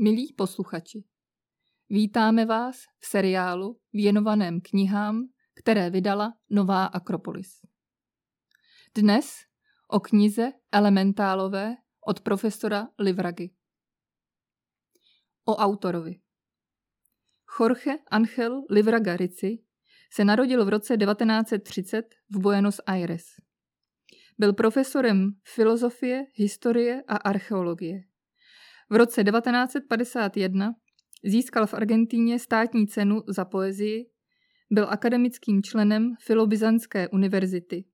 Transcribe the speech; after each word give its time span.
Milí 0.00 0.32
posluchači, 0.32 1.04
vítáme 1.88 2.46
vás 2.46 2.76
v 2.98 3.06
seriálu 3.06 3.80
věnovaném 3.92 4.60
knihám, 4.60 5.28
které 5.54 5.90
vydala 5.90 6.34
Nová 6.50 6.84
Akropolis. 6.84 7.60
Dnes 8.94 9.34
o 9.88 10.00
knize 10.00 10.52
Elementálové 10.72 11.76
od 12.06 12.20
profesora 12.20 12.88
Livragy. 12.98 13.50
O 15.44 15.56
autorovi. 15.56 16.20
Jorge 17.60 17.98
Angel 18.10 18.62
Livraga 18.70 19.16
Ricci 19.16 19.58
se 20.12 20.24
narodil 20.24 20.64
v 20.64 20.68
roce 20.68 20.96
1930 20.96 22.14
v 22.30 22.38
Buenos 22.38 22.80
Aires. 22.86 23.24
Byl 24.38 24.52
profesorem 24.52 25.30
filozofie, 25.44 26.26
historie 26.34 27.02
a 27.08 27.16
archeologie. 27.16 28.07
V 28.90 28.96
roce 28.96 29.24
1951 29.24 30.74
získal 31.24 31.66
v 31.66 31.74
Argentíně 31.74 32.38
státní 32.38 32.86
cenu 32.86 33.22
za 33.28 33.44
poezii, 33.44 34.06
byl 34.70 34.86
akademickým 34.90 35.62
členem 35.62 36.14
Filobizanské 36.20 37.08
univerzity, 37.08 37.84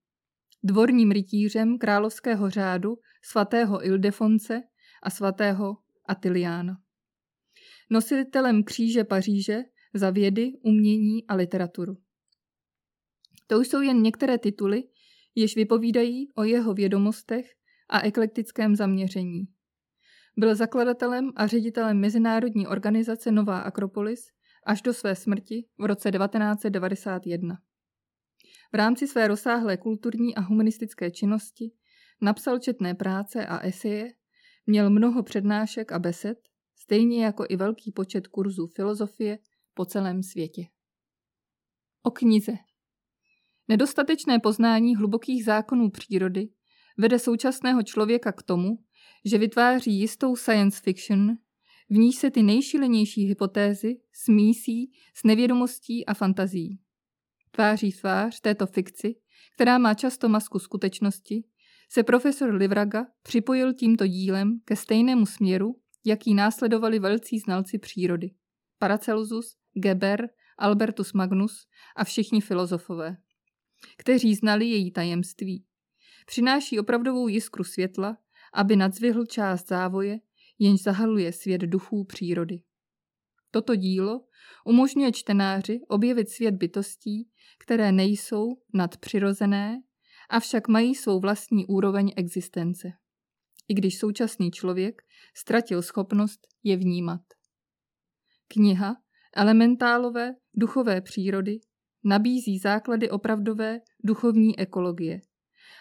dvorním 0.63 1.11
rytířem 1.11 1.79
královského 1.79 2.51
řádu 2.51 2.97
svatého 3.23 3.87
Ildefonce 3.87 4.63
a 5.03 5.11
svatého 5.11 5.77
Atiliána. 6.09 6.77
Nositelem 7.91 8.65
kříže 8.65 9.05
Paříže 9.05 9.63
za 9.95 10.11
vědy, 10.11 10.53
umění 10.63 11.27
a 11.27 11.35
literaturu. 11.35 11.97
To 13.47 13.59
už 13.59 13.69
jsou 13.69 13.81
jen 13.81 14.03
některé 14.03 14.39
tituly, 14.39 14.83
jež 15.35 15.57
vypovídají 15.57 16.29
o 16.35 16.45
jeho 16.45 16.75
vědomostech 16.75 17.47
a 17.91 18.01
eklektickém 18.01 18.77
zaměření. 18.77 19.54
Byl 20.37 20.55
zakladatelem 20.55 21.33
a 21.37 21.47
ředitelem 21.47 22.01
mezinárodní 22.01 22.67
organizace 22.67 23.31
Nová 23.31 23.59
Akropolis 23.59 24.27
až 24.67 24.83
do 24.83 24.95
své 24.95 25.15
smrti 25.15 25.69
v 25.79 25.85
roce 25.85 26.11
1991. 26.11 27.59
V 28.73 28.77
rámci 28.77 29.09
své 29.09 29.29
rozsáhlé 29.29 29.77
kulturní 29.77 30.35
a 30.35 30.41
humanistické 30.41 31.11
činnosti 31.11 31.73
napsal 32.21 32.59
četné 32.59 32.95
práce 32.95 33.47
a 33.47 33.59
eseje, 33.59 34.13
měl 34.67 34.91
mnoho 34.91 35.23
přednášek 35.23 35.93
a 35.93 35.99
besed, 35.99 36.39
stejně 36.77 37.25
jako 37.25 37.47
i 37.49 37.57
velký 37.57 37.93
počet 37.93 38.27
kurzů 38.27 38.67
filozofie 38.67 39.39
po 39.75 39.85
celém 39.85 40.23
světě. 40.23 40.63
O 42.03 42.11
knize 42.11 42.53
Nedostatečné 43.69 44.39
poznání 44.39 44.97
hlubokých 44.97 45.45
zákonů 45.45 45.91
přírody 45.91 46.49
vede 46.99 47.19
současného 47.19 47.83
člověka 47.83 48.33
k 48.33 48.43
tomu, 48.43 48.79
že 49.25 49.39
vytváří 49.39 50.01
jistou 50.01 50.37
science 50.37 50.81
fiction, 50.83 51.37
v 51.91 51.95
níž 51.95 52.17
se 52.17 52.31
ty 52.31 52.43
nejšilenější 52.43 53.25
hypotézy 53.25 54.01
smísí 54.13 54.93
s 55.15 55.25
nevědomostí 55.25 56.07
a 56.07 56.15
fantazí. 56.15 56.81
Tváří 57.51 57.93
tvář 57.93 58.41
této 58.41 58.67
fikci, 58.67 59.17
která 59.55 59.79
má 59.79 59.95
často 59.95 60.29
masku 60.29 60.59
skutečnosti, 60.59 61.45
se 61.89 62.03
profesor 62.03 62.55
Livraga 62.55 63.07
připojil 63.23 63.75
tímto 63.75 64.07
dílem 64.07 64.61
ke 64.65 64.77
stejnému 64.77 65.27
směru, 65.27 65.81
jaký 66.05 66.35
následovali 66.35 66.99
velcí 66.99 67.39
znalci 67.39 67.79
přírody. 67.79 68.31
Paracelsus, 68.79 69.57
Geber, 69.73 70.29
Albertus 70.59 71.13
Magnus 71.13 71.67
a 71.97 72.05
všichni 72.05 72.41
filozofové 72.41 73.17
kteří 73.97 74.35
znali 74.35 74.67
její 74.67 74.91
tajemství. 74.91 75.65
Přináší 76.27 76.81
opravdovou 76.81 77.29
jiskru 77.29 77.65
světla, 77.65 78.17
aby 78.55 78.77
nadzvihl 78.77 79.27
část 79.27 79.69
závoje, 79.69 80.19
jenž 80.59 80.83
zahaluje 80.83 81.33
svět 81.33 81.61
duchů 81.61 82.05
přírody. 82.05 82.63
Toto 83.51 83.77
dílo 83.77 84.21
umožňuje 84.65 85.13
čtenáři 85.13 85.81
objevit 85.89 86.29
svět 86.29 86.55
bytostí, 86.55 87.29
které 87.59 87.93
nejsou 87.93 88.47
nadpřirozené, 88.75 89.83
avšak 90.31 90.69
mají 90.69 90.95
svou 90.95 91.21
vlastní 91.21 91.67
úroveň 91.67 92.13
existence. 92.17 92.89
I 93.69 93.75
když 93.75 93.99
současný 93.99 94.51
člověk 94.51 95.03
ztratil 95.37 95.83
schopnost 95.83 96.41
je 96.63 96.77
vnímat. 96.77 97.21
Kniha 98.49 98.97
Elementálové 99.37 100.35
duchové 100.55 101.01
přírody 101.01 101.61
nabízí 102.05 102.59
základy 102.59 103.11
opravdové 103.11 103.81
duchovní 104.05 104.59
ekologie 104.59 105.21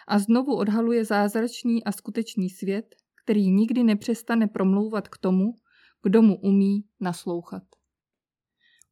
a 0.08 0.18
znovu 0.18 0.56
odhaluje 0.56 1.04
zázračný 1.04 1.84
a 1.84 1.92
skutečný 1.92 2.50
svět, 2.50 2.94
který 3.24 3.50
nikdy 3.50 3.82
nepřestane 3.82 4.46
promlouvat 4.46 5.08
k 5.08 5.18
tomu, 5.18 5.44
kdo 6.02 6.22
mu 6.22 6.36
umí 6.40 6.84
naslouchat. 7.00 7.62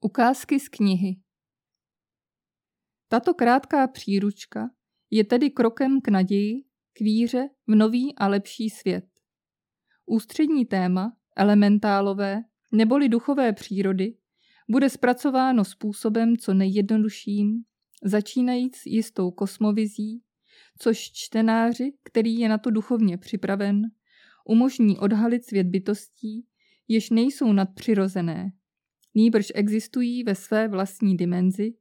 Ukázky 0.00 0.60
z 0.60 0.68
knihy 0.68 1.16
Tato 3.08 3.34
krátká 3.34 3.88
příručka 3.88 4.70
je 5.10 5.24
tedy 5.24 5.50
krokem 5.50 6.00
k 6.00 6.08
naději, 6.08 6.64
k 6.92 7.00
víře 7.00 7.48
v 7.66 7.74
nový 7.74 8.14
a 8.16 8.28
lepší 8.28 8.70
svět. 8.70 9.04
Ústřední 10.06 10.66
téma, 10.66 11.16
elementálové 11.36 12.42
neboli 12.72 13.08
duchové 13.08 13.52
přírody, 13.52 14.16
bude 14.70 14.90
zpracováno 14.90 15.64
způsobem 15.64 16.36
co 16.36 16.54
nejjednodušším, 16.54 17.62
začínajíc 18.04 18.86
jistou 18.86 19.30
kosmovizí, 19.30 20.22
což 20.82 21.12
čtenáři, 21.12 21.92
který 22.02 22.38
je 22.38 22.48
na 22.48 22.58
to 22.58 22.70
duchovně 22.70 23.18
připraven, 23.18 23.82
umožní 24.44 24.98
odhalit 24.98 25.44
svět 25.44 25.66
bytostí, 25.66 26.46
jež 26.88 27.10
nejsou 27.10 27.52
nadpřirozené, 27.52 28.52
nýbrž 29.14 29.52
existují 29.54 30.24
ve 30.24 30.34
své 30.34 30.68
vlastní 30.68 31.16
dimenzi, 31.16 31.74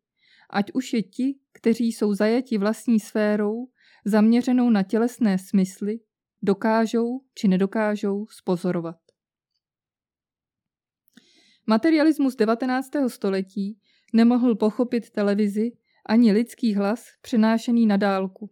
ať 0.50 0.72
už 0.73 0.94
je 0.94 1.03
ti, 1.03 1.40
kteří 1.51 1.91
jsou 1.91 2.13
zajati 2.13 2.57
vlastní 2.57 3.00
sférou, 3.00 3.69
zaměřenou 4.06 4.69
na 4.69 4.84
tělesné 4.84 5.38
smysly, 5.38 6.00
dokážou 6.41 7.22
či 7.35 7.47
nedokážou 7.47 8.28
spozorovat. 8.29 8.97
Materialismus 11.67 12.35
19. 12.35 12.90
století 13.07 13.79
nemohl 14.13 14.56
pochopit 14.56 15.09
televizi 15.09 15.72
ani 16.06 16.31
lidský 16.31 16.75
hlas 16.75 17.06
přenášený 17.22 17.85
na 17.85 17.97
dálku, 17.97 18.50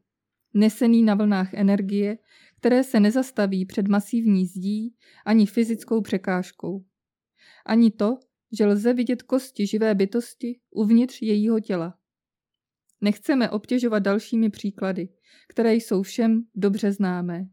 nesený 0.54 1.04
na 1.04 1.16
vlnách 1.16 1.54
energie, 1.54 2.18
které 2.58 2.84
se 2.84 3.00
nezastaví 3.00 3.66
před 3.66 3.88
masivní 3.88 4.46
zdí 4.46 4.96
ani 5.26 5.46
fyzickou 5.46 6.02
překážkou. 6.02 6.86
Ani 7.66 7.92
to, 7.92 8.18
že 8.58 8.66
lze 8.66 8.94
vidět 8.94 9.22
kosti 9.22 9.68
živé 9.68 9.96
bytosti 9.96 10.60
uvnitř 10.72 11.22
jejího 11.22 11.60
těla. 11.60 11.98
Nechceme 13.02 13.50
obtěžovat 13.50 14.00
dalšími 14.00 14.50
příklady, 14.50 15.10
které 15.48 15.74
jsou 15.74 16.04
všem 16.04 16.44
dobře 16.56 16.92
známé. 16.92 17.46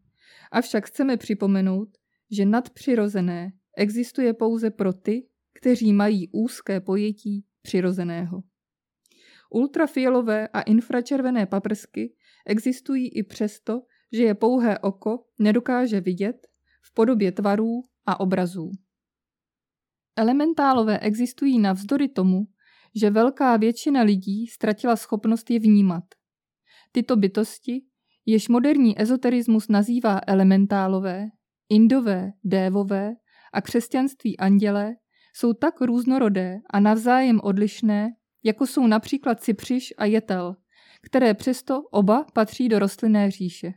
Avšak 0.51 0.85
chceme 0.85 1.17
připomenout, 1.17 1.89
že 2.31 2.45
nadpřirozené 2.45 3.51
existuje 3.77 4.33
pouze 4.33 4.69
pro 4.69 4.93
ty, 4.93 5.27
kteří 5.53 5.93
mají 5.93 6.29
úzké 6.31 6.79
pojetí 6.81 7.45
přirozeného. 7.61 8.43
Ultrafialové 9.49 10.47
a 10.47 10.61
infračervené 10.61 11.45
paprsky 11.45 12.13
existují 12.47 13.17
i 13.17 13.23
přesto, 13.23 13.81
že 14.13 14.23
je 14.23 14.35
pouhé 14.35 14.79
oko 14.79 15.23
nedokáže 15.39 16.01
vidět 16.01 16.47
v 16.81 16.93
podobě 16.93 17.31
tvarů 17.31 17.83
a 18.05 18.19
obrazů. 18.19 18.71
Elementálové 20.15 20.99
existují 20.99 21.59
navzdory 21.59 22.07
tomu, 22.07 22.47
že 22.95 23.09
velká 23.09 23.57
většina 23.57 24.01
lidí 24.01 24.47
ztratila 24.47 24.95
schopnost 24.95 25.49
je 25.49 25.59
vnímat. 25.59 26.03
Tyto 26.91 27.15
bytosti, 27.15 27.81
jež 28.25 28.47
moderní 28.47 29.01
ezoterismus 29.01 29.67
nazývá 29.67 30.21
elementálové, 30.27 31.27
indové, 31.69 32.31
dévové 32.43 33.13
a 33.53 33.61
křesťanství 33.61 34.37
andělé, 34.37 34.95
jsou 35.33 35.53
tak 35.53 35.81
různorodé 35.81 36.57
a 36.73 36.79
navzájem 36.79 37.39
odlišné, 37.43 38.09
jako 38.43 38.67
jsou 38.67 38.87
například 38.87 39.41
cipřiš 39.41 39.93
a 39.97 40.05
jetel, 40.05 40.55
které 41.01 41.33
přesto 41.33 41.81
oba 41.81 42.25
patří 42.33 42.69
do 42.69 42.79
rostlinné 42.79 43.31
říše. 43.31 43.73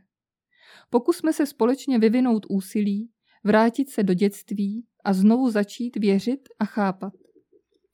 Pokusme 0.89 1.33
se 1.33 1.45
společně 1.45 1.99
vyvinout 1.99 2.45
úsilí, 2.49 3.09
vrátit 3.43 3.89
se 3.89 4.03
do 4.03 4.13
dětství 4.13 4.85
a 5.03 5.13
znovu 5.13 5.49
začít 5.49 5.97
věřit 5.97 6.49
a 6.59 6.65
chápat. 6.65 7.13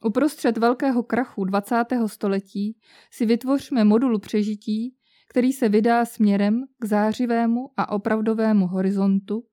Uprostřed 0.06 0.58
velkého 0.58 1.04
krachu 1.04 1.46
20. 1.46 1.76
století 2.06 2.78
si 3.12 3.26
vytvořme 3.26 3.84
modul 3.84 4.20
přežití, 4.20 4.96
který 5.30 5.54
se 5.54 5.70
vydá 5.70 6.06
směrem 6.06 6.64
k 6.80 6.86
zářivému 6.86 7.70
a 7.78 7.92
opravdovému 7.92 8.68
horizontu, 8.68 9.44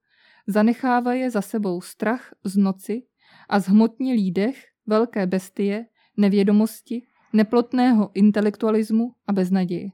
zanechává 0.46 1.14
je 1.14 1.30
za 1.30 1.42
sebou 1.42 1.80
strach 1.80 2.34
z 2.44 2.56
noci 2.56 3.02
a 3.48 3.60
zhmotnilý 3.60 4.32
dech 4.32 4.64
velké 4.86 5.26
bestie, 5.26 5.86
nevědomosti, 6.16 7.06
neplotného 7.34 8.10
intelektualismu 8.14 9.14
a 9.26 9.32
beznaděje. 9.32 9.90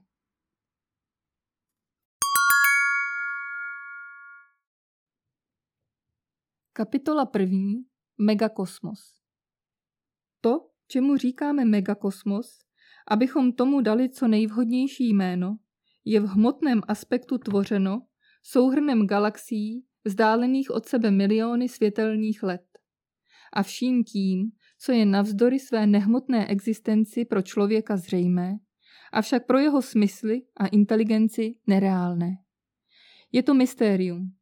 Kapitola 6.73 7.27
první. 7.27 7.75
megakosmos. 8.19 9.01
To, 10.41 10.71
čemu 10.87 11.17
říkáme 11.17 11.65
megakosmos, 11.65 12.59
abychom 13.09 13.53
tomu 13.53 13.81
dali 13.81 14.09
co 14.11 14.29
nejvhodnější 14.29 15.09
jméno, 15.09 15.59
je 16.05 16.21
v 16.21 16.25
hmotném 16.25 16.81
aspektu 16.89 17.39
tvořeno 17.39 18.07
souhrnem 18.43 19.07
galaxií 19.07 19.87
vzdálených 20.05 20.71
od 20.71 20.87
sebe 20.87 21.11
miliony 21.11 21.69
světelných 21.69 22.43
let. 22.43 22.67
A 23.53 23.63
vším 23.63 24.05
tím, 24.05 24.53
co 24.83 24.93
je 24.93 25.07
navzdory 25.07 25.59
své 25.59 25.87
nehmotné 25.87 26.47
existenci 26.47 27.25
pro 27.25 27.43
člověka 27.43 27.97
zřejmé, 27.97 28.59
avšak 29.13 29.47
pro 29.47 29.59
jeho 29.59 29.83
smysly 29.83 30.43
a 30.57 30.67
inteligenci 30.67 31.55
nereálné. 31.67 32.31
Je 33.33 33.43
to 33.43 33.55
mystérium. 33.55 34.33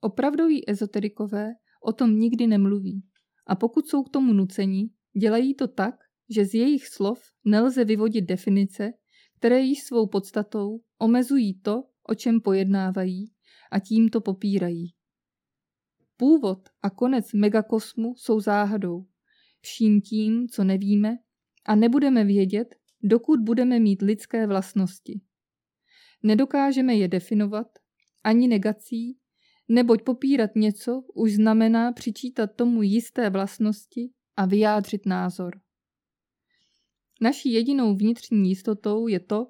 Opravdoví 0.00 0.70
ezoterikové 0.70 1.52
o 1.82 1.92
tom 1.92 2.18
nikdy 2.18 2.46
nemluví. 2.46 3.02
A 3.46 3.56
pokud 3.56 3.88
jsou 3.88 4.02
k 4.02 4.10
tomu 4.10 4.32
nuceni, 4.32 4.90
dělají 5.20 5.54
to 5.54 5.68
tak, 5.68 5.94
že 6.30 6.44
z 6.44 6.54
jejich 6.54 6.86
slov 6.86 7.22
nelze 7.44 7.84
vyvodit 7.84 8.24
definice, 8.24 8.92
které 9.38 9.60
již 9.60 9.82
svou 9.82 10.06
podstatou 10.06 10.80
omezují 10.98 11.60
to, 11.60 11.82
o 12.08 12.14
čem 12.14 12.40
pojednávají 12.40 13.32
a 13.70 13.78
tím 13.78 14.08
to 14.08 14.20
popírají. 14.20 14.94
Původ 16.22 16.68
a 16.82 16.90
konec 16.90 17.32
megakosmu 17.32 18.14
jsou 18.16 18.40
záhadou, 18.40 19.06
vším 19.60 20.00
tím, 20.00 20.48
co 20.48 20.64
nevíme 20.64 21.18
a 21.64 21.74
nebudeme 21.74 22.24
vědět, 22.24 22.74
dokud 23.02 23.40
budeme 23.40 23.80
mít 23.80 24.02
lidské 24.02 24.46
vlastnosti. 24.46 25.20
Nedokážeme 26.22 26.94
je 26.94 27.08
definovat 27.08 27.66
ani 28.24 28.48
negací, 28.48 29.18
neboť 29.68 30.02
popírat 30.02 30.50
něco 30.56 31.04
už 31.14 31.34
znamená 31.34 31.92
přičítat 31.92 32.50
tomu 32.56 32.82
jisté 32.82 33.30
vlastnosti 33.30 34.10
a 34.36 34.46
vyjádřit 34.46 35.06
názor. 35.06 35.60
Naší 37.20 37.52
jedinou 37.52 37.96
vnitřní 37.96 38.48
jistotou 38.48 39.08
je 39.08 39.20
to, 39.20 39.46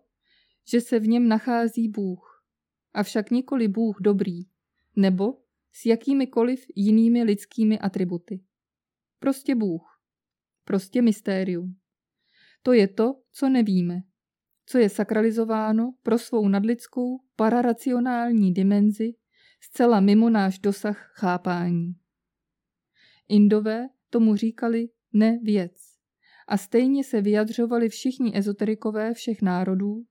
že 0.68 0.80
se 0.80 0.98
v 0.98 1.08
něm 1.08 1.28
nachází 1.28 1.88
Bůh, 1.88 2.44
avšak 2.94 3.30
nikoli 3.30 3.68
Bůh 3.68 3.96
dobrý, 4.00 4.42
nebo 4.96 5.41
s 5.72 5.86
jakýmikoliv 5.86 6.64
jinými 6.76 7.22
lidskými 7.22 7.78
atributy. 7.78 8.44
Prostě 9.19 9.54
Bůh. 9.54 10.00
Prostě 10.64 11.02
mystérium. 11.02 11.76
To 12.62 12.72
je 12.72 12.88
to, 12.88 13.14
co 13.32 13.48
nevíme, 13.48 14.02
co 14.66 14.78
je 14.78 14.88
sakralizováno 14.88 15.94
pro 16.02 16.19
svou 16.19 16.48
nadlidskou 16.48 17.19
pararacionální 17.36 18.52
dimenzi 18.54 19.14
zcela 19.60 20.00
mimo 20.00 20.30
náš 20.30 20.58
dosah 20.58 21.12
chápání. 21.14 21.94
Indové 23.28 23.88
tomu 24.10 24.36
říkali 24.36 24.88
ne 25.12 25.38
věc 25.42 25.72
a 26.48 26.56
stejně 26.56 27.04
se 27.04 27.20
vyjadřovali 27.20 27.88
všichni 27.88 28.38
ezoterikové 28.38 29.14
všech 29.14 29.42
národů. 29.42 30.04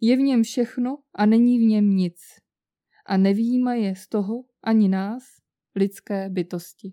Je 0.00 0.16
v 0.16 0.20
něm 0.20 0.42
všechno 0.42 0.98
a 1.14 1.26
není 1.26 1.58
v 1.58 1.62
něm 1.62 1.96
nic. 1.96 2.20
A 3.06 3.16
nevýjíma 3.16 3.74
je 3.74 3.96
z 3.96 4.08
toho 4.08 4.44
ani 4.64 4.88
nás, 4.88 5.22
lidské 5.74 6.28
bytosti. 6.28 6.92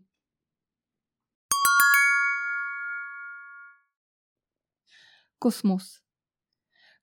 Kosmos. 5.39 6.01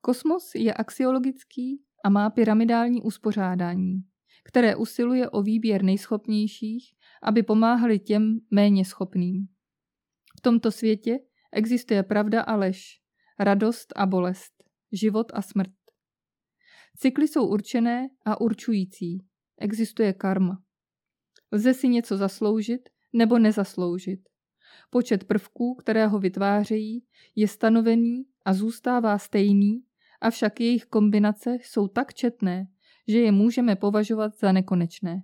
Kosmos 0.01 0.55
je 0.55 0.75
axiologický 0.75 1.85
a 2.05 2.09
má 2.09 2.31
pyramidální 2.31 3.03
uspořádání 3.03 4.05
které 4.49 4.77
usiluje 4.77 5.31
o 5.31 5.43
výběr 5.43 5.83
nejschopnějších, 5.83 6.95
aby 7.23 7.43
pomáhali 7.43 7.99
těm 7.99 8.41
méně 8.51 8.85
schopným. 8.85 9.49
V 10.39 10.41
tomto 10.41 10.71
světě 10.71 11.19
existuje 11.53 12.03
pravda 12.03 12.43
a 12.43 12.57
lež, 12.57 13.01
radost 13.39 13.93
a 13.97 14.07
bolest, 14.07 14.53
život 14.93 15.27
a 15.35 15.43
smrt. 15.43 15.73
Cykly 16.97 17.29
jsou 17.29 17.47
určené 17.47 18.09
a 18.25 18.41
určující. 18.41 19.27
Existuje 19.59 20.13
karma. 20.13 20.63
Lze 21.53 21.75
si 21.75 21.89
něco 21.89 22.17
zasloužit 22.17 22.89
nebo 23.13 23.39
nezasloužit. 23.39 24.29
Počet 24.91 25.25
prvků, 25.25 25.75
které 25.75 26.07
ho 26.07 26.19
vytvářejí, 26.19 27.05
je 27.35 27.49
stanovený 27.49 28.25
a 28.45 28.55
zůstává 28.55 29.19
stejný, 29.19 29.85
avšak 30.21 30.61
jejich 30.61 30.85
kombinace 30.85 31.57
jsou 31.63 31.89
tak 31.89 32.15
četné, 32.15 32.69
že 33.09 33.19
je 33.19 33.33
můžeme 33.33 33.77
považovat 33.77 34.39
za 34.39 34.53
nekonečné. 34.53 35.23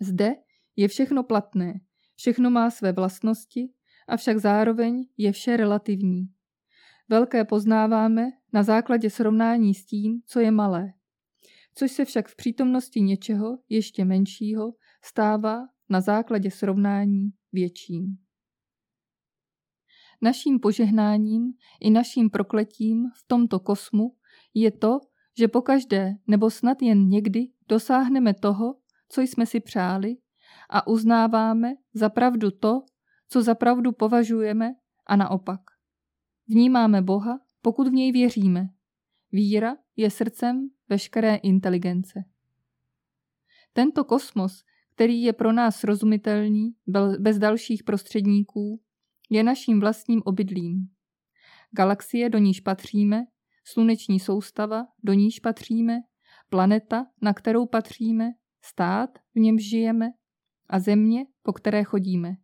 Zde 0.00 0.34
je 0.76 0.88
všechno 0.88 1.22
platné, 1.22 1.80
všechno 2.16 2.50
má 2.50 2.70
své 2.70 2.92
vlastnosti, 2.92 3.72
avšak 4.08 4.38
zároveň 4.38 5.06
je 5.16 5.32
vše 5.32 5.56
relativní. 5.56 6.28
Velké 7.08 7.44
poznáváme 7.44 8.30
na 8.52 8.62
základě 8.62 9.10
srovnání 9.10 9.74
s 9.74 9.86
tím, 9.86 10.22
co 10.26 10.40
je 10.40 10.50
malé, 10.50 10.92
což 11.74 11.92
se 11.92 12.04
však 12.04 12.28
v 12.28 12.36
přítomnosti 12.36 13.00
něčeho 13.00 13.58
ještě 13.68 14.04
menšího 14.04 14.74
stává 15.04 15.68
na 15.88 16.00
základě 16.00 16.50
srovnání 16.50 17.30
větším. 17.52 18.16
Naším 20.22 20.60
požehnáním 20.60 21.52
i 21.80 21.90
naším 21.90 22.30
prokletím 22.30 23.10
v 23.14 23.24
tomto 23.26 23.60
kosmu 23.60 24.16
je 24.54 24.70
to, 24.70 25.00
že 25.38 25.48
pokaždé 25.48 26.14
nebo 26.26 26.50
snad 26.50 26.82
jen 26.82 27.08
někdy 27.08 27.48
dosáhneme 27.68 28.34
toho, 28.34 28.76
co 29.08 29.20
jsme 29.20 29.46
si 29.46 29.60
přáli 29.60 30.16
a 30.70 30.86
uznáváme 30.86 31.74
za 31.94 32.08
pravdu 32.08 32.50
to, 32.50 32.82
co 33.28 33.42
za 33.42 33.54
pravdu 33.54 33.92
považujeme 33.92 34.70
a 35.06 35.16
naopak. 35.16 35.60
Vnímáme 36.48 37.02
Boha, 37.02 37.40
pokud 37.62 37.88
v 37.88 37.92
něj 37.92 38.12
věříme. 38.12 38.68
Víra 39.32 39.76
je 39.96 40.10
srdcem 40.10 40.70
veškeré 40.92 41.34
inteligence. 41.34 42.24
Tento 43.72 44.04
kosmos, 44.04 44.64
který 44.94 45.22
je 45.22 45.32
pro 45.32 45.52
nás 45.52 45.76
srozumitelný 45.76 46.74
bez 47.18 47.38
dalších 47.38 47.84
prostředníků, 47.84 48.80
je 49.30 49.42
naším 49.42 49.80
vlastním 49.80 50.22
obydlím. 50.24 50.88
Galaxie, 51.70 52.30
do 52.30 52.38
níž 52.38 52.60
patříme, 52.60 53.24
sluneční 53.64 54.20
soustava, 54.20 54.86
do 55.02 55.12
níž 55.12 55.40
patříme, 55.40 56.00
planeta, 56.48 57.06
na 57.22 57.34
kterou 57.34 57.66
patříme, 57.66 58.32
stát, 58.64 59.18
v 59.34 59.38
němž 59.38 59.62
žijeme 59.68 60.10
a 60.68 60.78
země, 60.78 61.26
po 61.42 61.52
které 61.52 61.84
chodíme. 61.84 62.36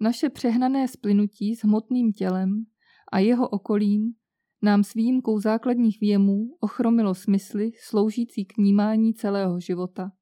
Naše 0.00 0.30
přehnané 0.30 0.88
splynutí 0.88 1.56
s 1.56 1.64
hmotným 1.64 2.12
tělem 2.12 2.64
a 3.12 3.18
jeho 3.18 3.48
okolím 3.48 4.14
nám 4.62 4.84
s 4.84 4.94
výjimkou 4.94 5.40
základních 5.40 6.00
věmů 6.00 6.56
ochromilo 6.60 7.14
smysly 7.14 7.70
sloužící 7.80 8.44
k 8.44 8.58
vnímání 8.58 9.14
celého 9.14 9.60
života, 9.60 10.12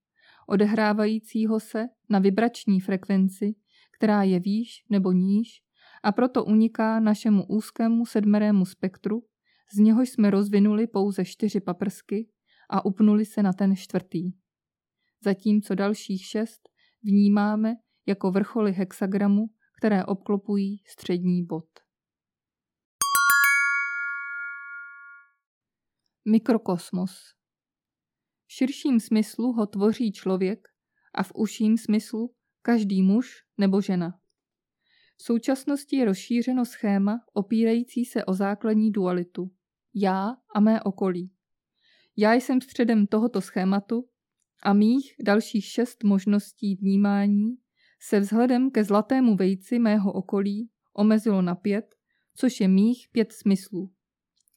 odehrávajícího 0.47 1.61
se 1.61 1.87
na 2.09 2.19
vibrační 2.19 2.81
frekvenci, 2.81 3.55
která 3.99 4.23
je 4.23 4.41
výš 4.41 4.85
nebo 4.91 5.13
níž 5.13 5.63
a 6.03 6.13
proto 6.13 6.45
uniká 6.45 7.01
našemu 7.01 7.47
úzkému 7.47 8.07
sedmerému 8.07 8.65
spektru 8.65 9.23
z 9.75 9.79
něhož 9.79 10.09
jsme 10.09 10.31
rozvinuli 10.31 10.87
pouze 10.87 11.25
čtyři 11.25 11.61
paprsky 11.61 12.29
a 12.71 12.85
upnuli 12.85 13.25
se 13.25 13.43
na 13.43 13.53
ten 13.53 13.77
čtvrtý. 13.77 14.33
Zatímco 15.25 15.75
dalších 15.75 16.25
šest 16.25 16.69
vnímáme 17.03 17.75
jako 18.07 18.31
vrcholy 18.31 18.73
hexagramu, 18.73 19.47
které 19.79 20.05
obklopují 20.05 20.83
střední 20.87 21.45
bod. 21.45 21.86
Mikrokosmos 26.29 27.13
V 28.47 28.53
širším 28.53 29.01
smyslu 29.01 29.53
ho 29.53 29.67
tvoří 29.67 30.13
člověk 30.13 30.69
a 31.15 31.23
v 31.23 31.33
užším 31.35 31.79
smyslu 31.79 32.35
každý 32.63 33.03
muž 33.03 33.45
nebo 33.59 33.81
žena. 33.81 34.21
V 35.17 35.23
současnosti 35.23 35.97
je 35.97 36.05
rozšířeno 36.05 36.65
schéma 36.65 37.19
opírající 37.33 38.05
se 38.05 38.25
o 38.25 38.35
základní 38.35 38.91
dualitu 38.91 39.51
já 39.95 40.37
a 40.55 40.61
mé 40.61 40.83
okolí. 40.83 41.31
Já 42.17 42.33
jsem 42.35 42.61
středem 42.61 43.07
tohoto 43.07 43.41
schématu 43.41 44.09
a 44.63 44.73
mých 44.73 45.15
dalších 45.25 45.65
šest 45.65 46.05
možností 46.05 46.77
vnímání 46.77 47.57
se 48.01 48.21
vzhledem 48.21 48.71
ke 48.71 48.85
zlatému 48.85 49.37
vejci 49.37 49.79
mého 49.79 50.13
okolí 50.13 50.71
omezilo 50.93 51.43
na 51.43 51.55
pět, 51.55 51.95
což 52.37 52.61
je 52.61 52.69
mých 52.69 53.09
pět 53.13 53.33
smyslů. 53.33 53.93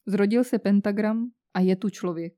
Zrodil 0.05 0.43
se 0.43 0.59
pentagram 0.59 1.31
a 1.53 1.59
je 1.59 1.75
tu 1.75 1.89
člověk. 1.89 2.33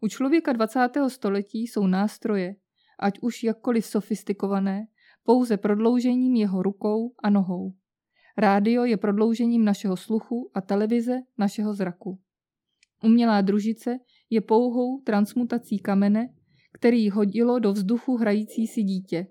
U 0.00 0.08
člověka 0.08 0.52
20. 0.52 0.88
století 1.08 1.66
jsou 1.66 1.86
nástroje, 1.86 2.56
ať 2.98 3.18
už 3.20 3.42
jakkoliv 3.42 3.86
sofistikované, 3.86 4.86
pouze 5.24 5.56
prodloužením 5.56 6.36
jeho 6.36 6.62
rukou 6.62 7.14
a 7.22 7.30
nohou. 7.30 7.74
Rádio 8.38 8.84
je 8.84 8.96
prodloužením 8.96 9.64
našeho 9.64 9.96
sluchu 9.96 10.50
a 10.54 10.60
televize 10.60 11.22
našeho 11.38 11.74
zraku. 11.74 12.20
Umělá 13.04 13.40
družice 13.40 13.98
je 14.30 14.40
pouhou 14.40 15.00
transmutací 15.00 15.78
kamene, 15.78 16.34
který 16.72 17.10
hodilo 17.10 17.58
do 17.58 17.72
vzduchu 17.72 18.16
hrající 18.16 18.66
si 18.66 18.82
dítě. 18.82 19.26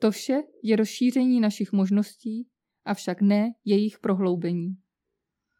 To 0.00 0.10
vše 0.10 0.42
je 0.62 0.76
rozšíření 0.76 1.40
našich 1.40 1.72
možností, 1.72 2.48
avšak 2.84 3.20
ne 3.20 3.52
jejich 3.64 3.98
prohloubení. 3.98 4.76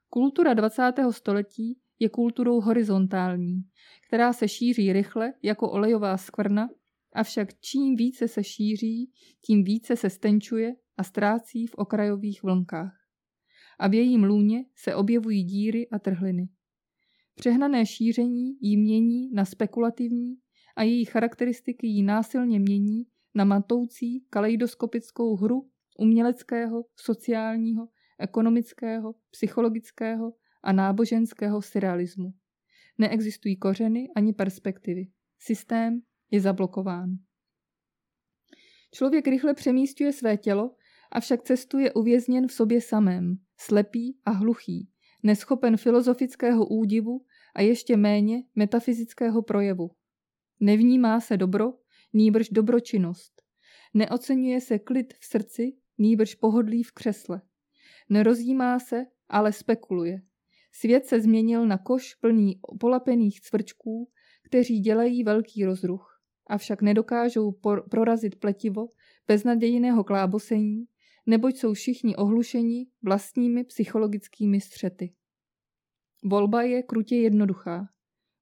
Kultura 0.08 0.54
20. 0.54 0.92
století 1.10 1.78
je 2.02 2.08
kulturou 2.08 2.60
horizontální, 2.60 3.62
která 4.06 4.32
se 4.32 4.48
šíří 4.48 4.92
rychle 4.92 5.32
jako 5.42 5.70
olejová 5.70 6.16
skvrna, 6.16 6.68
avšak 7.12 7.48
čím 7.60 7.96
více 7.96 8.28
se 8.28 8.44
šíří, 8.44 9.12
tím 9.46 9.64
více 9.64 9.96
se 9.96 10.10
stenčuje 10.10 10.74
a 10.96 11.02
ztrácí 11.02 11.66
v 11.66 11.74
okrajových 11.74 12.42
vlnkách. 12.42 12.98
A 13.78 13.88
v 13.88 13.94
jejím 13.94 14.24
lůně 14.24 14.64
se 14.74 14.94
objevují 14.94 15.44
díry 15.44 15.88
a 15.88 15.98
trhliny. 15.98 16.48
Přehnané 17.34 17.86
šíření 17.86 18.56
jí 18.60 18.76
mění 18.76 19.30
na 19.32 19.44
spekulativní 19.44 20.36
a 20.76 20.82
její 20.82 21.04
charakteristiky 21.04 21.86
jí 21.86 22.02
násilně 22.02 22.60
mění 22.60 23.06
na 23.34 23.44
matoucí 23.44 24.26
kaleidoskopickou 24.30 25.36
hru 25.36 25.70
uměleckého, 25.98 26.84
sociálního, 26.96 27.88
ekonomického, 28.18 29.14
psychologického 29.30 30.32
a 30.62 30.72
náboženského 30.72 31.62
surrealismu. 31.62 32.34
Neexistují 32.98 33.56
kořeny 33.56 34.08
ani 34.16 34.32
perspektivy. 34.32 35.06
Systém 35.38 36.02
je 36.30 36.40
zablokován. 36.40 37.18
Člověk 38.94 39.26
rychle 39.26 39.54
přemístuje 39.54 40.12
své 40.12 40.36
tělo, 40.36 40.74
avšak 41.12 41.42
cestuje 41.42 41.92
uvězněn 41.92 42.48
v 42.48 42.52
sobě 42.52 42.80
samém, 42.80 43.38
slepý 43.56 44.18
a 44.24 44.30
hluchý, 44.30 44.88
neschopen 45.22 45.76
filozofického 45.76 46.66
údivu 46.66 47.24
a 47.54 47.60
ještě 47.60 47.96
méně 47.96 48.42
metafyzického 48.54 49.42
projevu. 49.42 49.90
Nevnímá 50.60 51.20
se 51.20 51.36
dobro, 51.36 51.72
nýbrž 52.12 52.48
dobročinnost. 52.48 53.42
Neocenuje 53.94 54.60
se 54.60 54.78
klid 54.78 55.14
v 55.20 55.24
srdci, 55.24 55.76
nýbrž 55.98 56.34
pohodlí 56.34 56.82
v 56.82 56.92
křesle. 56.92 57.42
Nerozjímá 58.08 58.78
se, 58.78 59.06
ale 59.28 59.52
spekuluje. 59.52 60.22
Svět 60.72 61.06
se 61.06 61.20
změnil 61.20 61.66
na 61.66 61.78
koš 61.78 62.14
plný 62.14 62.60
polapených 62.80 63.40
cvrčků, 63.40 64.10
kteří 64.42 64.80
dělají 64.80 65.24
velký 65.24 65.64
rozruch, 65.64 66.20
avšak 66.46 66.82
nedokážou 66.82 67.52
prorazit 67.90 68.40
pletivo 68.40 68.88
beznadějného 69.26 70.04
klábosení, 70.04 70.84
neboť 71.26 71.56
jsou 71.56 71.72
všichni 71.72 72.16
ohlušeni 72.16 72.86
vlastními 73.02 73.64
psychologickými 73.64 74.60
střety. 74.60 75.14
Volba 76.24 76.62
je 76.62 76.82
krutě 76.82 77.16
jednoduchá. 77.16 77.88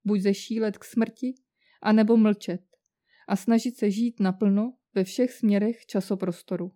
Buď 0.05 0.21
zešílet 0.21 0.79
k 0.79 0.85
smrti, 0.85 1.35
anebo 1.83 2.17
mlčet 2.17 2.61
a 3.29 3.37
snažit 3.37 3.77
se 3.77 3.91
žít 3.91 4.21
naplno 4.21 4.75
ve 4.95 5.05
všech 5.05 5.33
směrech 5.33 5.87
časoprostoru. 5.87 6.73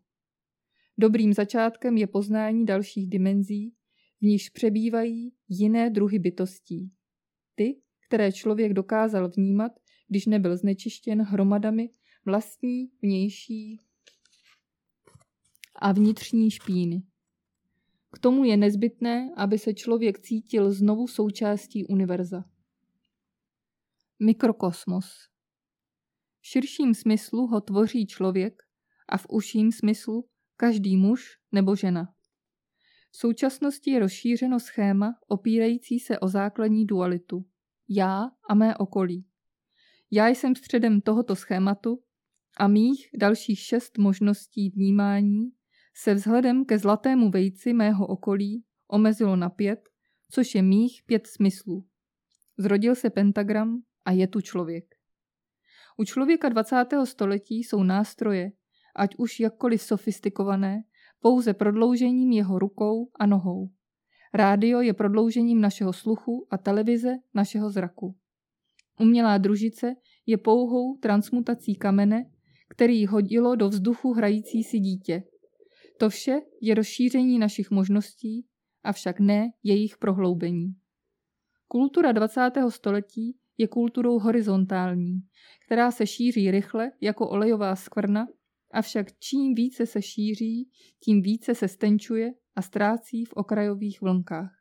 Dobrým 0.98 1.32
začátkem 1.32 1.96
je 1.96 2.06
poznání 2.06 2.66
dalších 2.66 3.08
dimenzí, 3.08 3.74
v 4.18 4.22
níž 4.22 4.50
přebývají 4.50 5.32
jiné 5.48 5.90
druhy 5.90 6.18
bytostí. 6.18 6.92
Ty, 7.54 7.80
které 8.08 8.32
člověk 8.32 8.72
dokázal 8.72 9.28
vnímat, 9.28 9.72
když 10.08 10.26
nebyl 10.26 10.56
znečištěn 10.56 11.22
hromadami 11.22 11.90
vlastní, 12.26 12.90
vnější 13.02 13.80
a 15.76 15.92
vnitřní 15.92 16.50
špíny. 16.50 17.02
K 18.14 18.18
tomu 18.18 18.44
je 18.44 18.56
nezbytné, 18.56 19.30
aby 19.36 19.58
se 19.58 19.74
člověk 19.74 20.18
cítil 20.18 20.72
znovu 20.72 21.08
součástí 21.08 21.86
univerza. 21.86 22.44
Mikrokosmos 24.18 25.06
V 26.40 26.46
širším 26.46 26.94
smyslu 26.94 27.46
ho 27.46 27.60
tvoří 27.60 28.06
člověk 28.06 28.62
a 29.08 29.18
v 29.18 29.26
užším 29.28 29.72
smyslu 29.72 30.28
každý 30.56 30.96
muž 30.96 31.38
nebo 31.52 31.76
žena. 31.76 32.13
V 33.14 33.16
současnosti 33.16 33.90
je 33.90 33.98
rozšířeno 33.98 34.60
schéma 34.60 35.14
opírající 35.26 36.00
se 36.00 36.18
o 36.18 36.28
základní 36.28 36.86
dualitu. 36.86 37.44
Já 37.88 38.30
a 38.48 38.54
mé 38.54 38.76
okolí. 38.76 39.26
Já 40.10 40.28
jsem 40.28 40.54
středem 40.54 41.00
tohoto 41.00 41.36
schématu 41.36 42.02
a 42.56 42.68
mých 42.68 43.08
dalších 43.18 43.58
šest 43.58 43.98
možností 43.98 44.70
vnímání 44.70 45.52
se 45.96 46.14
vzhledem 46.14 46.64
ke 46.64 46.78
zlatému 46.78 47.30
vejci 47.30 47.72
mého 47.72 48.06
okolí 48.06 48.64
omezilo 48.88 49.36
na 49.36 49.50
pět, 49.50 49.88
což 50.30 50.54
je 50.54 50.62
mých 50.62 51.02
pět 51.06 51.26
smyslů. 51.26 51.86
Zrodil 52.58 52.94
se 52.94 53.10
pentagram 53.10 53.82
a 54.04 54.10
je 54.10 54.26
tu 54.26 54.40
člověk. 54.40 54.84
U 55.96 56.04
člověka 56.04 56.48
20. 56.48 56.84
století 57.04 57.64
jsou 57.64 57.82
nástroje, 57.82 58.52
ať 58.96 59.16
už 59.18 59.40
jakkoliv 59.40 59.82
sofistikované, 59.82 60.82
pouze 61.24 61.54
prodloužením 61.54 62.32
jeho 62.32 62.58
rukou 62.58 63.10
a 63.18 63.26
nohou. 63.26 63.70
Rádio 64.34 64.80
je 64.80 64.94
prodloužením 64.94 65.60
našeho 65.60 65.92
sluchu 65.92 66.46
a 66.50 66.58
televize 66.58 67.14
našeho 67.34 67.70
zraku. 67.70 68.16
Umělá 69.00 69.38
družice 69.38 69.94
je 70.26 70.36
pouhou 70.36 70.96
transmutací 70.96 71.74
kamene, 71.74 72.30
který 72.68 73.06
hodilo 73.06 73.56
do 73.56 73.68
vzduchu 73.68 74.12
hrající 74.12 74.64
si 74.64 74.78
dítě. 74.78 75.22
To 75.98 76.10
vše 76.10 76.40
je 76.60 76.74
rozšíření 76.74 77.38
našich 77.38 77.70
možností, 77.70 78.46
avšak 78.82 79.20
ne 79.20 79.52
jejich 79.62 79.98
prohloubení. 79.98 80.74
Kultura 81.68 82.12
20. 82.12 82.50
století 82.68 83.36
je 83.58 83.68
kulturou 83.68 84.18
horizontální, 84.18 85.20
která 85.66 85.90
se 85.90 86.06
šíří 86.06 86.50
rychle 86.50 86.90
jako 87.00 87.28
olejová 87.28 87.76
skvrna 87.76 88.26
Avšak 88.74 89.18
čím 89.18 89.54
více 89.54 89.86
se 89.86 90.02
šíří, 90.02 90.70
tím 91.00 91.22
více 91.22 91.54
se 91.54 91.68
stenčuje 91.68 92.34
a 92.56 92.62
ztrácí 92.62 93.24
v 93.24 93.32
okrajových 93.32 94.02
vlnkách. 94.02 94.52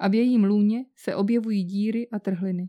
A 0.00 0.08
v 0.08 0.14
jejím 0.14 0.44
lůně 0.44 0.84
se 0.96 1.14
objevují 1.14 1.64
díry 1.64 2.08
a 2.08 2.18
trhliny. 2.18 2.68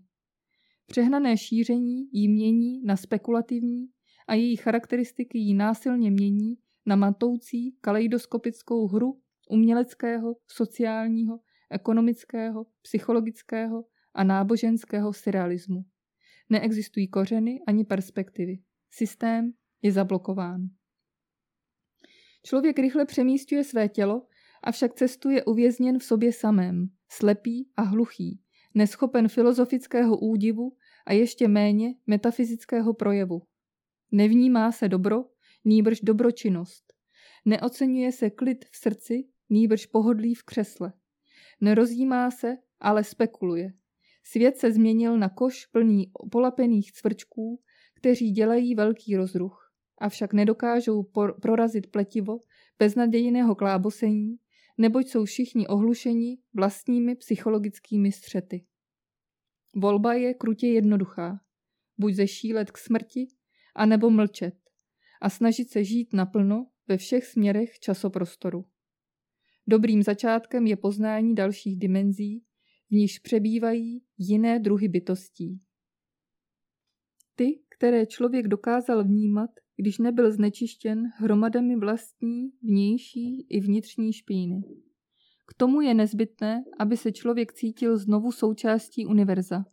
Přehnané 0.87 1.37
šíření 1.37 2.09
jí 2.11 2.27
mění 2.27 2.83
na 2.83 2.95
spekulativní 2.97 3.87
a 4.27 4.33
její 4.33 4.55
charakteristiky 4.55 5.37
jí 5.37 5.53
násilně 5.53 6.11
mění 6.11 6.57
na 6.85 6.95
matoucí 6.95 7.77
kaleidoskopickou 7.81 8.87
hru 8.87 9.21
uměleckého, 9.49 10.35
sociálního, 10.47 11.39
ekonomického, 11.69 12.65
psychologického 12.81 13.85
a 14.13 14.23
náboženského 14.23 15.13
surrealismu. 15.13 15.85
Neexistují 16.49 17.07
kořeny 17.07 17.61
ani 17.67 17.85
perspektivy. 17.85 18.59
Systém 18.91 19.53
je 19.81 19.91
zablokován. 19.91 20.61
Člověk 22.43 22.79
rychle 22.79 23.05
přemístuje 23.05 23.63
své 23.63 23.89
tělo, 23.89 24.27
avšak 24.63 24.93
cestuje 24.93 25.45
uvězněn 25.45 25.99
v 25.99 26.03
sobě 26.03 26.33
samém, 26.33 26.89
slepý 27.09 27.69
a 27.77 27.81
hluchý, 27.81 28.41
neschopen 28.73 29.27
filozofického 29.27 30.17
údivu 30.17 30.77
a 31.05 31.13
ještě 31.13 31.47
méně 31.47 31.95
metafyzického 32.07 32.93
projevu. 32.93 33.41
Nevnímá 34.11 34.71
se 34.71 34.89
dobro, 34.89 35.25
nýbrž 35.65 36.01
dobročinnost. 36.01 36.93
Neocenuje 37.45 38.11
se 38.11 38.29
klid 38.29 38.65
v 38.71 38.77
srdci, 38.77 39.27
nýbrž 39.49 39.85
pohodlí 39.85 40.35
v 40.35 40.43
křesle. 40.43 40.93
Nerozjímá 41.61 42.31
se, 42.31 42.57
ale 42.79 43.03
spekuluje. 43.03 43.73
Svět 44.23 44.57
se 44.57 44.71
změnil 44.71 45.17
na 45.17 45.29
koš 45.29 45.65
plný 45.65 46.11
polapených 46.31 46.91
cvrčků, 46.91 47.61
kteří 47.93 48.31
dělají 48.31 48.75
velký 48.75 49.15
rozruch 49.15 49.66
avšak 49.97 50.33
nedokážou 50.33 51.03
prorazit 51.41 51.91
pletivo 51.91 52.39
beznadějného 52.79 53.55
klábosení, 53.55 54.37
neboť 54.77 55.07
jsou 55.07 55.25
všichni 55.25 55.67
ohlušeni 55.67 56.37
vlastními 56.53 57.15
psychologickými 57.15 58.11
střety. 58.11 58.65
Volba 59.75 60.13
je 60.13 60.33
krutě 60.33 60.67
jednoduchá. 60.67 61.39
Buď 61.97 62.13
zešílet 62.13 62.71
k 62.71 62.77
smrti, 62.77 63.27
anebo 63.75 64.09
mlčet 64.09 64.55
a 65.21 65.29
snažit 65.29 65.69
se 65.69 65.83
žít 65.83 66.13
naplno 66.13 66.67
ve 66.87 66.97
všech 66.97 67.25
směrech 67.25 67.79
časoprostoru. 67.79 68.65
Dobrým 69.67 70.03
začátkem 70.03 70.67
je 70.67 70.75
poznání 70.75 71.35
dalších 71.35 71.79
dimenzí, 71.79 72.43
v 72.89 72.91
níž 72.91 73.19
přebývají 73.19 74.03
jiné 74.17 74.59
druhy 74.59 74.87
bytostí. 74.87 75.61
Ty, 77.35 77.59
které 77.69 78.05
člověk 78.05 78.47
dokázal 78.47 79.03
vnímat 79.03 79.49
když 79.77 79.97
nebyl 79.97 80.31
znečištěn 80.31 81.03
hromadami 81.15 81.75
vlastní, 81.75 82.49
vnější 82.63 83.41
i 83.49 83.59
vnitřní 83.59 84.13
špíny. 84.13 84.61
K 85.47 85.53
tomu 85.53 85.81
je 85.81 85.93
nezbytné, 85.93 86.63
aby 86.79 86.97
se 86.97 87.11
člověk 87.11 87.53
cítil 87.53 87.97
znovu 87.97 88.31
součástí 88.31 89.05
univerza. 89.05 89.65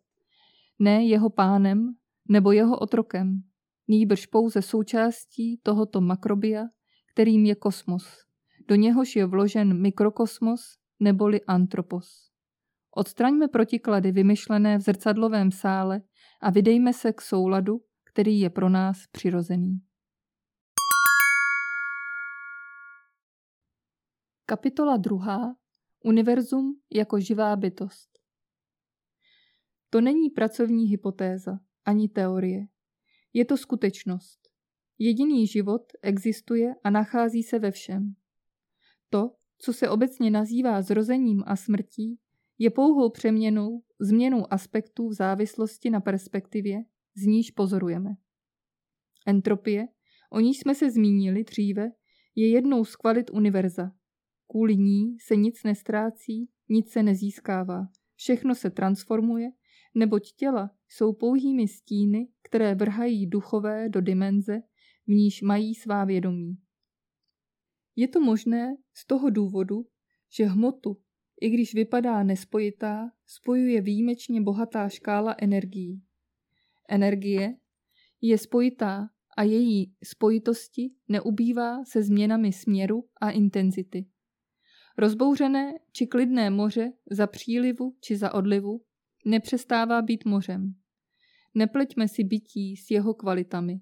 Ne 0.78 1.04
jeho 1.04 1.30
pánem 1.30 1.94
nebo 2.28 2.52
jeho 2.52 2.78
otrokem, 2.78 3.42
nýbrž 3.88 4.26
pouze 4.26 4.62
součástí 4.62 5.60
tohoto 5.62 6.00
makrobia, 6.00 6.64
kterým 7.12 7.44
je 7.46 7.54
kosmos. 7.54 8.06
Do 8.68 8.74
něhož 8.74 9.16
je 9.16 9.26
vložen 9.26 9.80
mikrokosmos 9.80 10.60
neboli 11.00 11.40
antropos. 11.40 12.30
Odstraňme 12.96 13.48
protiklady 13.48 14.12
vymyšlené 14.12 14.78
v 14.78 14.80
zrcadlovém 14.80 15.52
sále 15.52 16.02
a 16.42 16.50
vydejme 16.50 16.92
se 16.92 17.12
k 17.12 17.20
souladu, 17.20 17.80
který 18.12 18.40
je 18.40 18.50
pro 18.50 18.68
nás 18.68 19.06
přirozený. 19.12 19.80
Kapitola 24.46 24.96
druhá. 24.96 25.56
Univerzum 26.04 26.80
jako 26.92 27.20
živá 27.20 27.56
bytost. 27.56 28.18
To 29.90 30.00
není 30.00 30.30
pracovní 30.30 30.84
hypotéza, 30.84 31.60
ani 31.84 32.08
teorie. 32.08 32.66
Je 33.32 33.44
to 33.44 33.56
skutečnost. 33.56 34.48
Jediný 34.98 35.46
život 35.46 35.82
existuje 36.02 36.74
a 36.84 36.90
nachází 36.90 37.42
se 37.42 37.58
ve 37.58 37.70
všem. 37.70 38.14
To, 39.10 39.30
co 39.58 39.72
se 39.72 39.88
obecně 39.88 40.30
nazývá 40.30 40.82
zrozením 40.82 41.42
a 41.46 41.56
smrtí, 41.56 42.18
je 42.58 42.70
pouhou 42.70 43.10
přeměnou, 43.10 43.82
změnou 44.00 44.52
aspektů 44.52 45.08
v 45.08 45.12
závislosti 45.12 45.90
na 45.90 46.00
perspektivě, 46.00 46.84
z 47.14 47.26
níž 47.26 47.50
pozorujeme. 47.50 48.10
Entropie, 49.26 49.88
o 50.30 50.40
níž 50.40 50.58
jsme 50.58 50.74
se 50.74 50.90
zmínili 50.90 51.44
dříve, 51.44 51.90
je 52.34 52.50
jednou 52.50 52.84
z 52.84 52.96
kvalit 52.96 53.30
univerza. 53.30 53.92
Kvůli 54.54 54.76
ní 54.76 55.18
se 55.18 55.36
nic 55.36 55.62
nestrácí, 55.64 56.48
nic 56.68 56.90
se 56.90 57.02
nezískává, 57.02 57.88
všechno 58.14 58.54
se 58.54 58.70
transformuje, 58.70 59.50
neboť 59.94 60.32
těla 60.36 60.70
jsou 60.88 61.12
pouhými 61.12 61.68
stíny, 61.68 62.28
které 62.42 62.74
vrhají 62.74 63.26
duchové 63.26 63.88
do 63.88 64.00
dimenze, 64.00 64.62
v 65.06 65.10
níž 65.10 65.42
mají 65.42 65.74
svá 65.74 66.04
vědomí. 66.04 66.58
Je 67.96 68.08
to 68.08 68.20
možné 68.20 68.76
z 68.92 69.06
toho 69.06 69.30
důvodu, 69.30 69.86
že 70.36 70.44
hmotu, 70.44 71.00
i 71.40 71.50
když 71.50 71.74
vypadá 71.74 72.22
nespojitá, 72.22 73.10
spojuje 73.26 73.80
výjimečně 73.80 74.42
bohatá 74.42 74.88
škála 74.88 75.34
energií. 75.38 76.02
Energie 76.88 77.56
je 78.20 78.38
spojitá 78.38 79.08
a 79.36 79.42
její 79.42 79.94
spojitosti 80.04 80.90
neubývá 81.08 81.84
se 81.84 82.02
změnami 82.02 82.52
směru 82.52 83.04
a 83.20 83.30
intenzity. 83.30 84.06
Rozbouřené 84.98 85.74
či 85.92 86.06
klidné 86.06 86.50
moře 86.50 86.92
za 87.10 87.26
přílivu 87.26 87.96
či 88.00 88.16
za 88.16 88.34
odlivu 88.34 88.80
nepřestává 89.24 90.02
být 90.02 90.24
mořem. 90.24 90.74
Nepleťme 91.54 92.08
si 92.08 92.24
bytí 92.24 92.76
s 92.76 92.90
jeho 92.90 93.14
kvalitami. 93.14 93.80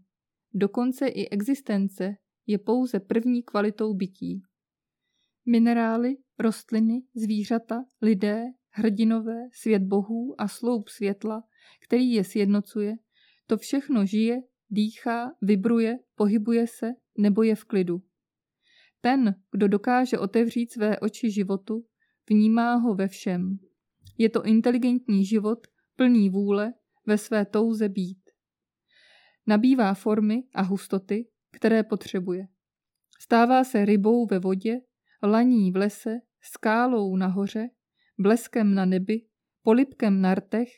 Dokonce 0.55 1.09
i 1.09 1.29
existence 1.29 2.15
je 2.47 2.59
pouze 2.59 3.01
první 3.01 3.43
kvalitou 3.43 3.95
bytí. 3.95 4.43
Minerály, 5.47 6.17
rostliny, 6.39 7.03
zvířata, 7.15 7.85
lidé, 8.03 8.45
hrdinové, 8.71 9.49
svět 9.53 9.83
bohů 9.83 10.35
a 10.39 10.49
sloup 10.49 10.89
světla, 10.89 11.43
který 11.85 12.13
je 12.13 12.25
sjednocuje, 12.25 12.95
to 13.47 13.57
všechno 13.57 14.07
žije, 14.07 14.43
dýchá, 14.71 15.33
vibruje, 15.43 15.99
pohybuje 16.15 16.67
se 16.67 16.93
nebo 17.19 17.43
je 17.43 17.55
v 17.55 17.65
klidu. 17.65 18.03
Ten, 19.05 19.35
kdo 19.51 19.69
dokáže 19.69 20.19
otevřít 20.19 20.73
své 20.73 20.99
oči 20.99 21.31
životu, 21.31 21.85
vnímá 22.31 22.75
ho 22.75 22.95
ve 22.95 23.09
všem. 23.09 23.59
Je 24.19 24.29
to 24.29 24.45
inteligentní 24.45 25.25
život, 25.25 25.67
plný 25.97 26.31
vůle, 26.31 26.73
ve 27.07 27.19
své 27.19 27.47
touze 27.47 27.89
být. 27.89 28.19
Nabývá 29.47 29.95
formy 29.95 30.43
a 30.55 30.63
hustoty, 30.63 31.29
které 31.53 31.83
potřebuje. 31.83 32.47
Stává 33.21 33.65
se 33.65 33.85
rybou 33.85 34.27
ve 34.27 34.39
vodě, 34.39 34.81
laní 35.23 35.73
v 35.73 35.77
lese, 35.77 36.21
skálou 36.43 37.17
nahoře, 37.17 37.69
bleskem 38.19 38.75
na 38.75 38.85
nebi, 38.85 39.27
polipkem 39.63 40.21
na 40.21 40.35
rtech, 40.35 40.69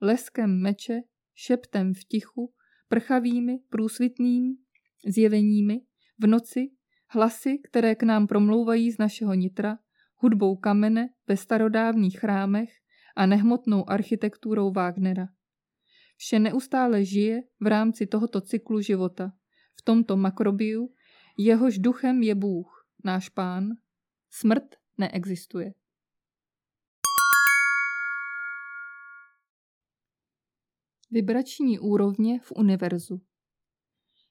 leskem 0.00 0.62
meče, 0.62 1.00
šeptem 1.34 1.94
v 1.94 2.04
tichu, 2.04 2.52
prchavými, 2.88 3.58
průsvitným 3.70 4.56
zjeveními, 5.06 5.80
v 6.18 6.26
noci, 6.26 6.70
hlasy, 7.14 7.58
které 7.58 7.94
k 7.94 8.02
nám 8.02 8.26
promlouvají 8.26 8.90
z 8.90 8.98
našeho 8.98 9.34
nitra, 9.34 9.78
hudbou 10.16 10.56
kamene 10.56 11.08
ve 11.26 11.36
starodávných 11.36 12.20
chrámech 12.20 12.70
a 13.16 13.26
nehmotnou 13.26 13.90
architekturou 13.90 14.72
Wagnera. 14.72 15.26
Vše 16.16 16.38
neustále 16.38 17.04
žije 17.04 17.42
v 17.60 17.66
rámci 17.66 18.06
tohoto 18.06 18.40
cyklu 18.40 18.80
života, 18.80 19.32
v 19.78 19.82
tomto 19.82 20.16
makrobiu, 20.16 20.94
jehož 21.38 21.78
duchem 21.78 22.22
je 22.22 22.34
Bůh, 22.34 22.86
náš 23.04 23.28
pán. 23.28 23.68
Smrt 24.30 24.76
neexistuje. 24.98 25.74
Vibrační 31.10 31.78
úrovně 31.78 32.40
v 32.40 32.52
univerzu. 32.56 33.20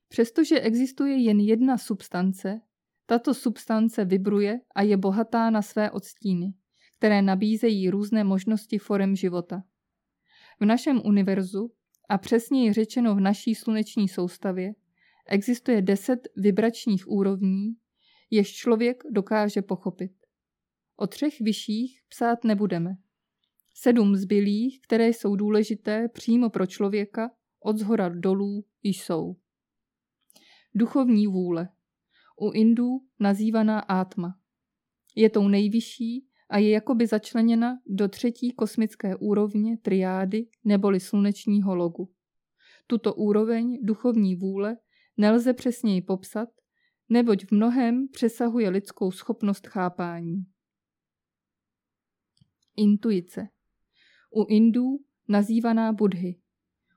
Přestože 0.09 0.59
existuje 0.59 1.17
jen 1.17 1.39
jedna 1.39 1.77
substance, 1.77 2.61
tato 3.05 3.33
substance 3.33 4.05
vibruje 4.05 4.59
a 4.75 4.81
je 4.81 4.97
bohatá 4.97 5.49
na 5.49 5.61
své 5.61 5.91
odstíny, 5.91 6.53
které 6.97 7.21
nabízejí 7.21 7.89
různé 7.89 8.23
možnosti 8.23 8.77
forem 8.77 9.15
života. 9.15 9.63
V 10.59 10.65
našem 10.65 11.01
univerzu, 11.05 11.71
a 12.09 12.17
přesněji 12.17 12.73
řečeno 12.73 13.15
v 13.15 13.19
naší 13.19 13.55
sluneční 13.55 14.09
soustavě, 14.09 14.73
existuje 15.27 15.81
deset 15.81 16.27
vibračních 16.35 17.07
úrovní, 17.07 17.75
jež 18.29 18.53
člověk 18.53 19.03
dokáže 19.11 19.61
pochopit. 19.61 20.11
O 20.95 21.07
třech 21.07 21.41
vyšších 21.41 22.01
psát 22.09 22.43
nebudeme. 22.43 22.95
Sedm 23.73 24.15
zbylých, 24.15 24.81
které 24.81 25.07
jsou 25.07 25.35
důležité 25.35 26.07
přímo 26.07 26.49
pro 26.49 26.65
člověka, 26.65 27.31
od 27.59 27.77
zhora 27.77 28.09
dolů 28.09 28.65
jsou. 28.83 29.35
Duchovní 30.75 31.27
vůle. 31.27 31.69
U 32.43 32.51
Indů 32.51 32.99
nazývaná 33.19 33.79
átma. 33.79 34.39
Je 35.15 35.29
tou 35.29 35.47
nejvyšší 35.47 36.27
a 36.49 36.57
je 36.57 36.69
jakoby 36.69 37.07
začleněna 37.07 37.79
do 37.87 38.07
třetí 38.07 38.51
kosmické 38.51 39.15
úrovně 39.15 39.77
triády 39.77 40.47
neboli 40.63 40.99
slunečního 40.99 41.75
logu. 41.75 42.11
Tuto 42.87 43.13
úroveň 43.13 43.79
duchovní 43.81 44.35
vůle 44.35 44.77
nelze 45.17 45.53
přesněji 45.53 46.01
popsat, 46.01 46.49
neboť 47.09 47.45
v 47.45 47.51
mnohem 47.51 48.07
přesahuje 48.11 48.69
lidskou 48.69 49.11
schopnost 49.11 49.67
chápání. 49.67 50.45
Intuice. 52.77 53.47
U 54.31 54.45
Indů 54.49 54.89
nazývaná 55.27 55.93
Budhy. 55.93 56.39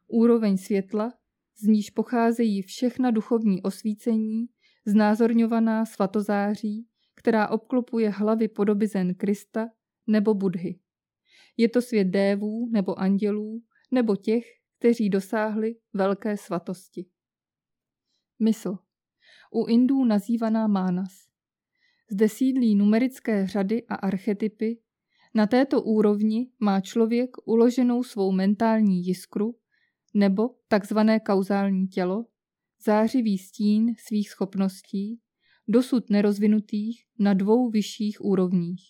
Úroveň 0.06 0.56
světla, 0.56 1.12
z 1.56 1.62
níž 1.62 1.90
pocházejí 1.90 2.62
všechna 2.62 3.10
duchovní 3.10 3.62
osvícení, 3.62 4.46
znázorňovaná 4.86 5.86
svatozáří, 5.86 6.86
která 7.14 7.48
obklopuje 7.48 8.10
hlavy 8.10 8.48
podoby 8.48 8.86
zen 8.86 9.14
Krista 9.14 9.68
nebo 10.06 10.34
Budhy. 10.34 10.78
Je 11.56 11.68
to 11.68 11.82
svět 11.82 12.04
dévů 12.04 12.68
nebo 12.72 12.98
andělů, 12.98 13.62
nebo 13.90 14.16
těch, 14.16 14.44
kteří 14.78 15.10
dosáhli 15.10 15.76
velké 15.92 16.36
svatosti. 16.36 17.06
Mysl. 18.38 18.78
U 19.50 19.66
Indů 19.66 20.04
nazývaná 20.04 20.66
Mánas. 20.66 21.12
Zde 22.10 22.28
sídlí 22.28 22.74
numerické 22.74 23.46
řady 23.46 23.86
a 23.86 23.94
archetypy. 23.94 24.78
Na 25.34 25.46
této 25.46 25.82
úrovni 25.82 26.50
má 26.60 26.80
člověk 26.80 27.30
uloženou 27.44 28.02
svou 28.02 28.32
mentální 28.32 29.06
jiskru 29.06 29.56
nebo 30.14 30.54
takzvané 30.68 31.20
kauzální 31.20 31.88
tělo, 31.88 32.26
zářivý 32.84 33.38
stín 33.38 33.94
svých 34.06 34.30
schopností, 34.30 35.20
dosud 35.68 36.10
nerozvinutých 36.10 37.04
na 37.18 37.34
dvou 37.34 37.70
vyšších 37.70 38.20
úrovních. 38.20 38.82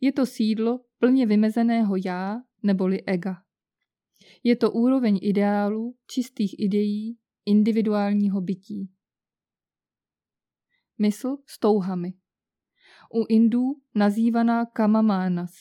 Je 0.00 0.12
to 0.12 0.26
sídlo 0.26 0.84
plně 0.98 1.26
vymezeného 1.26 1.96
já 2.04 2.36
neboli 2.62 3.02
ega. 3.02 3.42
Je 4.42 4.56
to 4.56 4.70
úroveň 4.70 5.18
ideálů, 5.22 5.96
čistých 6.06 6.54
ideí, 6.58 7.18
individuálního 7.46 8.40
bytí. 8.40 8.90
Mysl 10.98 11.36
s 11.46 11.58
touhami. 11.58 12.14
U 13.14 13.26
Indů 13.28 13.62
nazývaná 13.94 14.66
Kamamánas. 14.66 15.52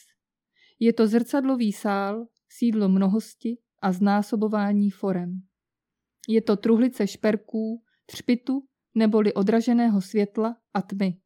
Je 0.79 0.93
to 0.93 1.07
zrcadlový 1.07 1.73
sál, 1.73 2.27
sídlo 2.49 2.89
mnohosti 2.89 3.57
a 3.81 3.91
znásobování 3.91 4.89
forem. 4.89 5.41
Je 6.27 6.41
to 6.41 6.57
truhlice 6.57 7.07
šperků, 7.07 7.83
třpitu 8.05 8.67
neboli 8.95 9.33
odraženého 9.33 10.01
světla 10.01 10.57
a 10.73 10.81
tmy. 10.81 11.17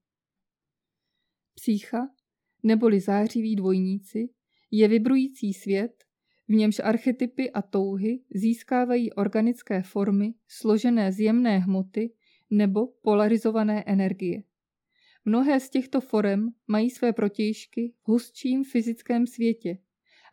Psícha, 1.56 2.10
neboli 2.64 3.00
zářiví 3.00 3.56
dvojníci, 3.56 4.30
je 4.72 4.88
vibrující 4.88 5.54
svět, 5.54 6.04
v 6.48 6.52
němž 6.52 6.80
archetypy 6.80 7.52
a 7.52 7.62
touhy 7.62 8.24
získávají 8.36 9.14
organické 9.14 9.82
formy 9.82 10.34
složené 10.48 11.12
z 11.12 11.20
jemné 11.20 11.60
hmoty 11.60 12.14
nebo 12.50 12.88
polarizované 12.88 13.84
energie. 13.88 14.44
Mnohé 15.26 15.60
z 15.60 15.70
těchto 15.70 16.02
forem 16.02 16.50
mají 16.68 16.90
své 16.90 17.14
protějšky 17.14 17.94
v 18.04 18.08
hustším 18.08 18.64
fyzickém 18.64 19.28
světě 19.28 19.78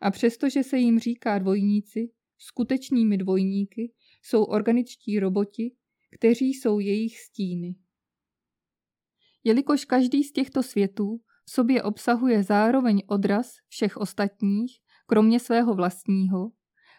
a 0.01 0.11
přestože 0.11 0.63
se 0.63 0.77
jim 0.77 0.99
říká 0.99 1.37
dvojníci, 1.39 2.11
skutečnými 2.37 3.17
dvojníky 3.17 3.93
jsou 4.25 4.43
organičtí 4.43 5.19
roboti, 5.19 5.75
kteří 6.11 6.53
jsou 6.53 6.79
jejich 6.79 7.19
stíny. 7.19 7.75
Jelikož 9.43 9.85
každý 9.85 10.23
z 10.23 10.31
těchto 10.31 10.63
světů 10.63 11.19
v 11.45 11.51
sobě 11.51 11.83
obsahuje 11.83 12.43
zároveň 12.43 13.01
odraz 13.07 13.53
všech 13.67 13.97
ostatních, 13.97 14.77
kromě 15.07 15.39
svého 15.39 15.75
vlastního, 15.75 16.51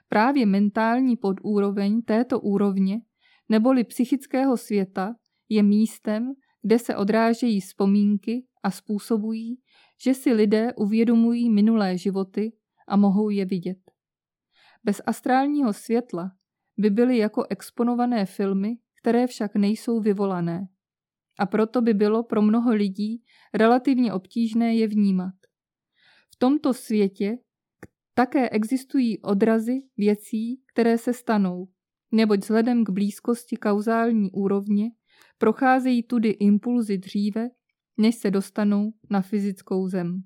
právě 0.09 0.47
mentální 0.47 1.17
podúroveň 1.17 2.03
této 2.03 2.41
úrovně 2.41 3.01
neboli 3.49 3.85
psychického 3.85 4.57
světa 4.57 5.15
je 5.49 5.63
místem, 5.63 6.33
kde 6.63 6.79
se 6.79 6.97
odrážejí 6.97 7.61
vzpomínky 7.61 8.47
a 8.63 8.71
způsobují, 8.71 9.61
že 10.05 10.15
si 10.15 10.33
lidé 10.33 10.75
uvědomují 10.75 11.51
minulé 11.51 11.99
životy 11.99 12.53
a 12.89 12.97
mohou 12.97 13.31
je 13.31 13.45
vidět. 13.45 13.79
Bez 14.85 15.03
astrálního 15.07 15.73
světla 15.73 16.31
by 16.79 16.91
byly 16.91 17.19
jako 17.19 17.47
exponované 17.51 18.27
filmy, 18.27 18.79
které 19.01 19.27
však 19.27 19.57
nejsou 19.57 20.01
vyvolané. 20.01 20.69
A 21.39 21.47
proto 21.47 21.81
by 21.81 21.95
bylo 21.95 22.23
pro 22.23 22.43
mnoho 22.43 22.75
lidí 22.75 23.23
relativně 23.55 24.13
obtížné 24.13 24.75
je 24.75 24.89
vnímat. 24.89 25.35
V 26.35 26.37
tomto 26.39 26.75
světě 26.75 27.39
také 28.15 28.49
existují 28.51 29.19
odrazy 29.19 29.83
věcí, 29.97 30.63
které 30.73 30.99
se 30.99 31.13
stanou, 31.13 31.69
neboť 32.13 32.41
vzhledem 32.41 32.85
k 32.85 32.91
blízkosti 32.91 33.57
kauzální 33.57 34.31
úrovně 34.31 34.91
procházejí 35.39 36.03
tudy 36.03 36.29
impulzy 36.29 36.99
dříve, 36.99 37.49
než 37.99 38.15
se 38.15 38.31
dostanou 38.31 38.93
na 39.11 39.23
fyzickou 39.23 39.89
zem. 39.89 40.23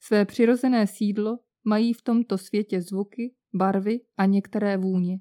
Své 0.00 0.24
přirozené 0.24 0.86
sídlo 0.86 1.38
mají 1.64 1.92
v 1.92 2.02
tomto 2.02 2.38
světě 2.38 2.82
zvuky, 2.82 3.34
barvy 3.54 4.00
a 4.16 4.26
některé 4.26 4.76
vůně. 4.76 5.18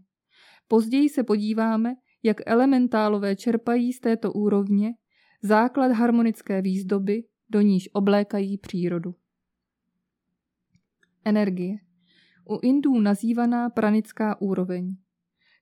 Později 0.68 1.10
se 1.10 1.24
podíváme, 1.24 1.96
jak 2.24 2.38
elementálové 2.46 3.36
čerpají 3.36 3.94
z 3.94 4.00
této 4.00 4.34
úrovně 4.34 4.94
základ 5.42 5.92
harmonické 5.92 6.62
výzdoby, 6.62 7.24
do 7.50 7.62
níž 7.62 7.90
oblékají 7.94 8.58
přírodu. 8.58 9.16
Energie. 11.26 11.78
U 12.50 12.60
Indů 12.62 13.00
nazývaná 13.00 13.70
pranická 13.70 14.42
úroveň, 14.42 14.96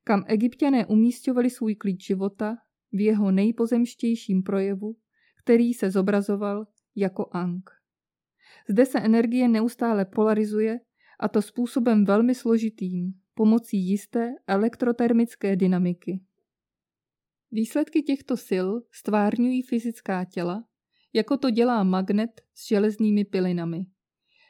kam 0.04 0.24
egyptiané 0.28 0.86
umístovali 0.86 1.50
svůj 1.50 1.76
klid 1.76 2.02
života 2.02 2.58
v 2.91 3.02
jeho 3.02 3.32
nejpozemštějším 3.32 4.44
projevu, 4.44 4.96
který 5.44 5.74
se 5.74 5.91
zobrazoval 5.91 6.68
jako 6.96 7.30
Ang. 7.32 7.70
Zde 8.70 8.86
se 8.86 9.00
energie 9.00 9.48
neustále 9.48 10.06
polarizuje 10.06 10.80
a 11.20 11.28
to 11.28 11.41
způsobem 11.41 12.06
velmi 12.06 12.36
složitým, 12.36 13.13
pomocí 13.36 13.78
jisté 13.78 14.36
elektrotermické 14.48 15.56
dynamiky. 15.56 16.19
Výsledky 17.52 18.02
těchto 18.02 18.38
sil 18.48 18.67
stvárňují 18.91 19.62
fyzická 19.62 20.26
těla, 20.26 20.67
jako 21.13 21.38
to 21.38 21.50
dělá 21.50 21.84
magnet 21.84 22.41
s 22.56 22.67
železnými 22.67 23.26
pilinami. 23.26 23.86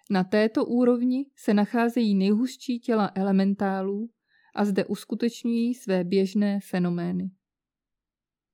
Na 0.09 0.23
této 0.23 0.65
úrovni 0.65 1.25
se 1.35 1.53
nacházejí 1.53 2.15
nejhustší 2.15 2.79
těla 2.79 3.11
elementálů 3.15 4.09
a 4.55 4.65
zde 4.65 4.85
uskutečňují 4.85 5.73
své 5.73 6.03
běžné 6.03 6.59
fenomény. 6.63 7.31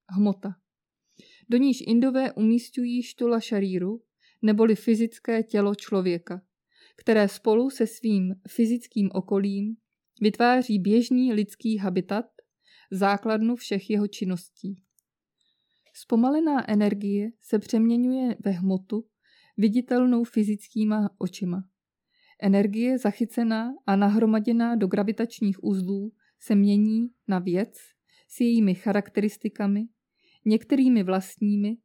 Hmota. 0.10 0.56
Do 1.50 1.58
níž 1.58 1.78
Indové 1.88 2.32
umístují 2.32 3.04
štula 3.04 3.40
šaríru, 3.40 4.04
neboli 4.42 4.76
fyzické 4.76 5.44
tělo 5.44 5.76
člověka, 5.76 6.42
které 6.98 7.28
spolu 7.28 7.70
se 7.70 7.88
svým 7.88 8.36
fyzickým 8.48 9.10
okolím 9.14 9.76
vytváří 10.22 10.80
běžný 10.80 11.34
lidský 11.34 11.78
habitat, 11.78 12.26
základnu 12.92 13.56
všech 13.56 13.90
jeho 13.90 14.08
činností. 14.08 14.84
Zpomalená 15.94 16.70
energie 16.70 17.30
se 17.42 17.60
přeměňuje 17.60 18.36
ve 18.46 18.52
hmotu, 18.52 19.06
viditelnou 19.58 20.24
fyzickýma 20.24 21.10
očima. 21.18 21.64
Energie 22.42 22.98
zachycená 22.98 23.74
a 23.88 23.96
nahromaděná 23.96 24.76
do 24.76 24.88
gravitačních 24.88 25.64
uzlů 25.64 26.12
se 26.40 26.56
mění 26.56 27.10
na 27.28 27.40
věc 27.40 27.78
s 28.28 28.40
jejími 28.40 28.76
charakteristikami, 28.76 29.88
některými 30.46 31.04
vlastními 31.04 31.78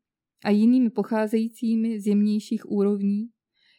a 0.45 0.51
jinými 0.51 0.91
pocházejícími 0.91 2.01
z 2.01 2.07
jemnějších 2.07 2.71
úrovní, 2.71 3.29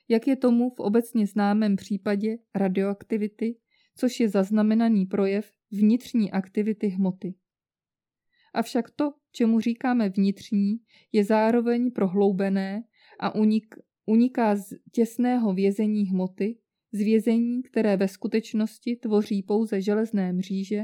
jak 0.10 0.28
je 0.28 0.36
tomu 0.36 0.70
v 0.70 0.80
obecně 0.80 1.28
známém 1.28 1.76
případě 1.76 2.38
radioaktivity, 2.56 3.56
což 3.98 4.20
je 4.20 4.30
zaznamenaný 4.30 5.06
projev 5.06 5.52
vnitřní 5.72 6.32
aktivity 6.32 6.88
hmoty. 6.88 7.36
Avšak 8.54 8.92
to, 8.92 9.14
čemu 9.32 9.60
říkáme 9.60 10.10
vnitřní, 10.10 10.78
je 11.12 11.24
zároveň 11.24 11.92
prohloubené 11.92 12.84
a 13.20 13.36
unik, 13.36 13.76
uniká 14.06 14.56
z 14.56 14.74
těsného 14.92 15.54
vězení 15.54 16.10
hmoty, 16.10 16.60
z 16.92 17.00
vězení, 17.00 17.64
které 17.64 17.98
ve 17.98 18.08
skutečnosti 18.08 18.96
tvoří 18.96 19.44
pouze 19.44 19.82
železné 19.82 20.34
mříže, 20.34 20.82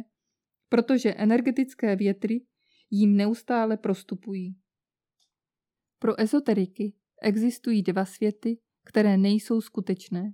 protože 0.70 1.14
energetické 1.14 1.96
větry 1.96 2.46
jím 2.92 3.16
neustále 3.16 3.78
prostupují. 3.78 4.56
Pro 6.00 6.22
ezoteriky 6.22 6.94
existují 7.22 7.84
dva 7.84 8.06
světy, 8.06 8.58
které 8.84 9.18
nejsou 9.18 9.62
skutečné. 9.62 10.34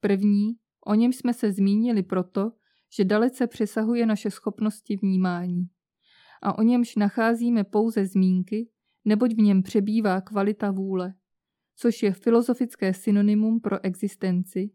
První, 0.00 0.56
o 0.86 0.94
něm 0.94 1.12
jsme 1.12 1.34
se 1.34 1.52
zmínili 1.52 2.02
proto, 2.02 2.52
že 2.96 3.04
dalece 3.04 3.46
přesahuje 3.46 4.06
naše 4.06 4.30
schopnosti 4.30 4.96
vnímání. 4.96 5.68
A 6.42 6.58
o 6.58 6.62
němž 6.62 6.96
nacházíme 6.96 7.64
pouze 7.64 8.06
zmínky, 8.06 8.68
neboť 9.04 9.34
v 9.34 9.38
něm 9.38 9.62
přebývá 9.62 10.20
kvalita 10.20 10.70
vůle, 10.70 11.14
což 11.76 12.02
je 12.02 12.12
filozofické 12.12 12.94
synonymum 12.94 13.60
pro 13.60 13.84
existenci, 13.84 14.70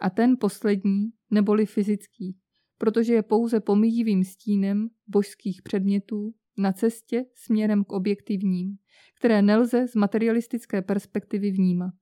a 0.00 0.10
ten 0.10 0.36
poslední, 0.40 1.10
neboli 1.30 1.66
fyzický, 1.66 2.38
protože 2.78 3.14
je 3.14 3.22
pouze 3.22 3.60
pomíjivým 3.60 4.24
stínem 4.24 4.88
božských 5.06 5.62
předmětů 5.62 6.34
na 6.58 6.72
cestě 6.72 7.24
směrem 7.34 7.84
k 7.84 7.92
objektivním, 7.92 8.76
které 9.18 9.42
nelze 9.42 9.88
z 9.88 9.94
materialistické 9.94 10.82
perspektivy 10.82 11.50
vnímat. 11.50 11.94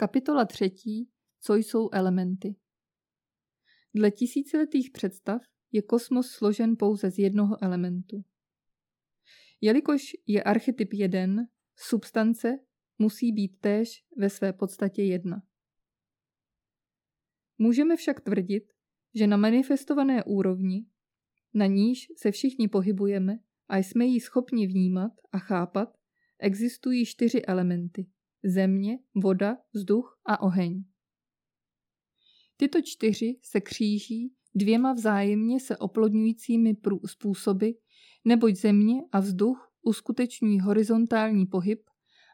Kapitola 0.00 0.44
třetí. 0.44 1.10
Co 1.40 1.54
jsou 1.54 1.88
elementy? 1.92 2.56
Dle 3.94 4.10
tisíciletých 4.10 4.90
představ 4.90 5.42
je 5.72 5.82
kosmos 5.82 6.30
složen 6.30 6.76
pouze 6.78 7.10
z 7.10 7.18
jednoho 7.18 7.64
elementu. 7.64 8.24
Jelikož 9.60 10.02
je 10.26 10.42
archetyp 10.42 10.92
jeden, 10.92 11.48
substance 11.76 12.58
musí 12.98 13.32
být 13.32 13.60
též 13.60 14.04
ve 14.16 14.30
své 14.30 14.52
podstatě 14.52 15.02
jedna. 15.02 15.42
Můžeme 17.58 17.96
však 17.96 18.20
tvrdit, 18.20 18.72
že 19.14 19.26
na 19.26 19.36
manifestované 19.36 20.24
úrovni, 20.24 20.86
na 21.54 21.66
níž 21.66 22.06
se 22.16 22.30
všichni 22.30 22.68
pohybujeme 22.68 23.38
a 23.68 23.76
jsme 23.76 24.04
ji 24.04 24.20
schopni 24.20 24.66
vnímat 24.66 25.12
a 25.32 25.38
chápat, 25.38 25.98
existují 26.38 27.06
čtyři 27.06 27.42
elementy 27.42 28.10
země, 28.44 28.98
voda, 29.14 29.56
vzduch 29.72 30.20
a 30.24 30.42
oheň. 30.42 30.84
Tyto 32.56 32.82
čtyři 32.82 33.38
se 33.42 33.60
kříží 33.60 34.34
dvěma 34.54 34.92
vzájemně 34.92 35.60
se 35.60 35.76
oplodňujícími 35.76 36.76
způsoby, 37.06 37.70
neboť 38.24 38.54
země 38.54 39.02
a 39.12 39.20
vzduch 39.20 39.72
uskutečňují 39.82 40.60
horizontální 40.60 41.46
pohyb 41.46 41.80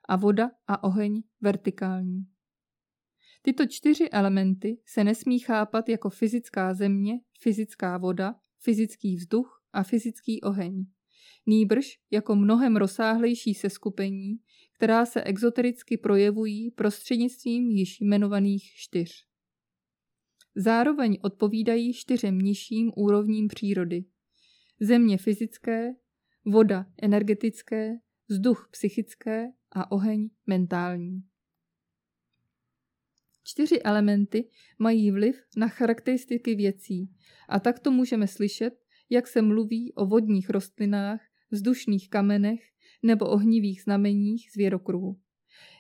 a 0.09 0.17
voda 0.17 0.51
a 0.67 0.85
oheň 0.85 1.23
vertikální. 1.41 2.27
Tyto 3.43 3.67
čtyři 3.67 4.09
elementy 4.11 4.81
se 4.87 5.05
nesmí 5.05 5.39
chápat 5.39 5.89
jako 5.89 6.11
fyzická 6.11 6.75
země, 6.75 7.21
fyzická 7.41 7.99
voda, 7.99 8.35
fyzický 8.59 9.17
vzduch 9.17 9.63
a 9.73 9.83
fyzický 9.83 10.41
oheň. 10.41 10.87
Nýbrž 11.47 11.99
jako 12.11 12.37
mnohem 12.37 12.77
rozsáhlejší 12.77 13.55
seskupení, 13.55 14.39
která 14.77 15.07
se 15.07 15.23
exotericky 15.25 15.97
projevují 15.97 16.71
prostřednictvím 16.71 17.71
již 17.71 18.01
jmenovaných 18.01 18.63
čtyř. 18.75 19.27
Zároveň 20.55 21.19
odpovídají 21.23 21.93
čtyřem 21.93 22.39
nižším 22.39 22.93
úrovním 22.97 23.49
přírody. 23.49 24.05
Země 24.81 25.19
fyzické, 25.19 25.95
voda 26.45 26.87
energetické, 27.03 27.95
vzduch 28.29 28.69
psychické 28.71 29.49
a 29.73 29.93
oheň 29.93 30.31
mentální. 30.47 31.23
Čtyři 33.45 33.83
elementy 33.83 34.51
mají 34.79 35.11
vliv 35.11 35.37
na 35.57 35.69
charakteristiky 35.69 36.55
věcí 36.55 37.11
a 37.49 37.61
takto 37.61 37.91
můžeme 37.91 38.27
slyšet, 38.27 38.75
jak 39.11 39.29
se 39.29 39.43
mluví 39.43 39.93
o 39.95 40.07
vodních 40.07 40.51
rostlinách, 40.51 41.21
vzdušných 41.51 42.11
kamenech 42.11 42.61
nebo 43.07 43.27
ohnivých 43.27 43.83
znameních 43.83 44.51
zvěrokruhu. 44.53 45.19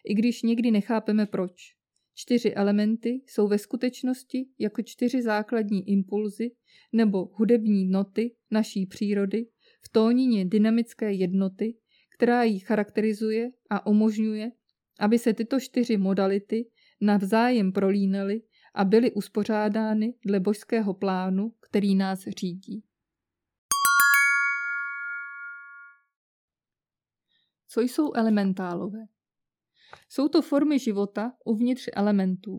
I 0.04 0.14
když 0.14 0.42
někdy 0.42 0.70
nechápeme 0.70 1.26
proč. 1.26 1.76
Čtyři 2.14 2.54
elementy 2.54 3.22
jsou 3.26 3.48
ve 3.48 3.58
skutečnosti 3.58 4.48
jako 4.58 4.82
čtyři 4.82 5.22
základní 5.22 5.88
impulzy 5.88 6.50
nebo 6.92 7.30
hudební 7.32 7.84
noty 7.84 8.34
naší 8.50 8.86
přírody 8.86 9.46
v 9.84 9.88
tónině 9.92 10.44
dynamické 10.44 11.12
jednoty, 11.12 11.76
která 12.18 12.42
ji 12.42 12.58
charakterizuje 12.58 13.50
a 13.70 13.86
umožňuje, 13.86 14.52
aby 15.00 15.18
se 15.18 15.34
tyto 15.34 15.60
čtyři 15.60 15.96
modality 15.96 16.68
navzájem 17.00 17.72
prolínaly 17.72 18.42
a 18.74 18.84
byly 18.84 19.12
uspořádány 19.12 20.14
dle 20.26 20.40
božského 20.40 20.94
plánu, 20.94 21.52
který 21.60 21.94
nás 21.94 22.20
řídí. 22.20 22.82
Co 27.76 27.80
jsou 27.80 28.12
elementálové? 28.14 28.98
Jsou 30.08 30.28
to 30.28 30.42
formy 30.42 30.78
života 30.78 31.32
uvnitř 31.44 31.88
elementů. 31.92 32.58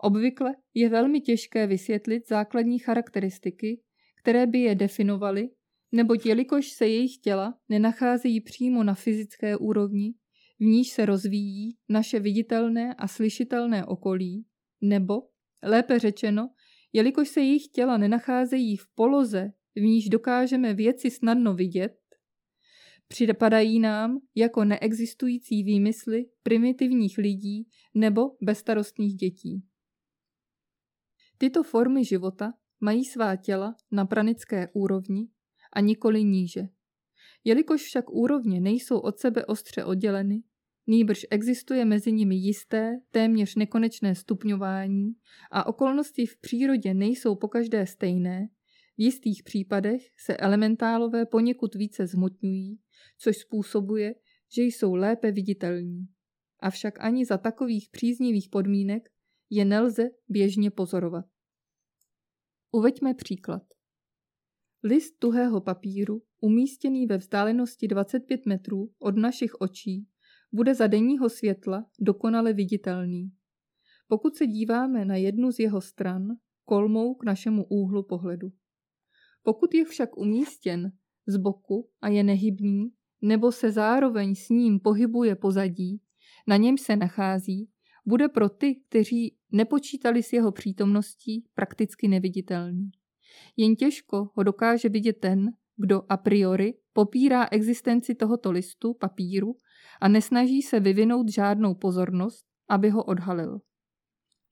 Obvykle 0.00 0.54
je 0.74 0.88
velmi 0.88 1.20
těžké 1.20 1.66
vysvětlit 1.66 2.28
základní 2.28 2.78
charakteristiky, 2.78 3.82
které 4.22 4.46
by 4.46 4.58
je 4.58 4.74
definovaly, 4.74 5.50
neboť 5.92 6.26
jelikož 6.26 6.68
se 6.68 6.88
jejich 6.88 7.18
těla 7.18 7.58
nenacházejí 7.68 8.40
přímo 8.40 8.84
na 8.84 8.94
fyzické 8.94 9.56
úrovni, 9.56 10.14
v 10.60 10.64
níž 10.64 10.88
se 10.88 11.06
rozvíjí 11.06 11.76
naše 11.88 12.20
viditelné 12.20 12.94
a 12.94 13.08
slyšitelné 13.08 13.86
okolí, 13.86 14.46
nebo, 14.80 15.14
lépe 15.62 15.98
řečeno, 15.98 16.50
jelikož 16.92 17.28
se 17.28 17.40
jejich 17.40 17.68
těla 17.68 17.96
nenacházejí 17.96 18.76
v 18.76 18.86
poloze, 18.94 19.52
v 19.76 19.80
níž 19.80 20.08
dokážeme 20.08 20.74
věci 20.74 21.10
snadno 21.10 21.54
vidět, 21.54 22.01
Připadají 23.12 23.80
nám 23.80 24.20
jako 24.34 24.64
neexistující 24.64 25.62
výmysly 25.62 26.24
primitivních 26.42 27.18
lidí 27.18 27.68
nebo 27.94 28.22
bezstarostných 28.40 29.14
dětí. 29.14 29.62
Tyto 31.38 31.62
formy 31.62 32.04
života 32.04 32.54
mají 32.80 33.04
svá 33.04 33.36
těla 33.36 33.76
na 33.90 34.04
pranické 34.04 34.68
úrovni 34.72 35.28
a 35.72 35.80
nikoli 35.80 36.24
níže. 36.24 36.68
Jelikož 37.44 37.82
však 37.82 38.10
úrovně 38.10 38.60
nejsou 38.60 38.98
od 38.98 39.18
sebe 39.18 39.46
ostře 39.46 39.84
odděleny, 39.84 40.42
nýbrž 40.86 41.26
existuje 41.30 41.84
mezi 41.84 42.12
nimi 42.12 42.34
jisté, 42.34 43.00
téměř 43.10 43.54
nekonečné 43.54 44.14
stupňování 44.14 45.12
a 45.50 45.66
okolnosti 45.66 46.26
v 46.26 46.36
přírodě 46.40 46.94
nejsou 46.94 47.36
pokaždé 47.36 47.86
stejné, 47.86 48.48
v 48.98 49.02
jistých 49.02 49.42
případech 49.42 50.02
se 50.16 50.36
elementálové 50.36 51.26
poněkud 51.26 51.74
více 51.74 52.06
zhmotňují 52.06 52.78
což 53.18 53.36
způsobuje, 53.36 54.14
že 54.56 54.62
jsou 54.62 54.94
lépe 54.94 55.32
viditelní. 55.32 56.08
Avšak 56.60 57.00
ani 57.00 57.24
za 57.24 57.38
takových 57.38 57.88
příznivých 57.90 58.48
podmínek 58.48 59.08
je 59.50 59.64
nelze 59.64 60.10
běžně 60.28 60.70
pozorovat. 60.70 61.24
Uveďme 62.72 63.14
příklad. 63.14 63.62
List 64.82 65.18
tuhého 65.18 65.60
papíru, 65.60 66.22
umístěný 66.40 67.06
ve 67.06 67.18
vzdálenosti 67.18 67.88
25 67.88 68.46
metrů 68.46 68.92
od 68.98 69.16
našich 69.16 69.54
očí, 69.60 70.08
bude 70.52 70.74
za 70.74 70.86
denního 70.86 71.28
světla 71.28 71.90
dokonale 72.00 72.52
viditelný. 72.52 73.32
Pokud 74.08 74.36
se 74.36 74.46
díváme 74.46 75.04
na 75.04 75.16
jednu 75.16 75.52
z 75.52 75.58
jeho 75.58 75.80
stran, 75.80 76.28
kolmou 76.64 77.14
k 77.14 77.24
našemu 77.24 77.64
úhlu 77.64 78.02
pohledu. 78.02 78.52
Pokud 79.42 79.74
je 79.74 79.84
však 79.84 80.16
umístěn 80.16 80.92
z 81.26 81.36
boku 81.36 81.88
a 82.02 82.08
je 82.08 82.22
nehybný, 82.22 82.92
nebo 83.22 83.52
se 83.52 83.72
zároveň 83.72 84.34
s 84.34 84.48
ním 84.48 84.80
pohybuje 84.80 85.36
pozadí, 85.36 86.00
na 86.46 86.56
něm 86.56 86.78
se 86.78 86.96
nachází, 86.96 87.68
bude 88.06 88.28
pro 88.28 88.48
ty, 88.48 88.80
kteří 88.88 89.36
nepočítali 89.52 90.22
s 90.22 90.32
jeho 90.32 90.52
přítomností, 90.52 91.44
prakticky 91.54 92.08
neviditelný. 92.08 92.90
Jen 93.56 93.76
těžko 93.76 94.30
ho 94.34 94.42
dokáže 94.42 94.88
vidět 94.88 95.12
ten, 95.20 95.50
kdo 95.76 96.02
a 96.08 96.16
priori 96.16 96.74
popírá 96.92 97.48
existenci 97.50 98.14
tohoto 98.14 98.50
listu 98.50 98.94
papíru 98.94 99.56
a 100.00 100.08
nesnaží 100.08 100.62
se 100.62 100.80
vyvinout 100.80 101.28
žádnou 101.28 101.74
pozornost, 101.74 102.46
aby 102.68 102.90
ho 102.90 103.04
odhalil. 103.04 103.58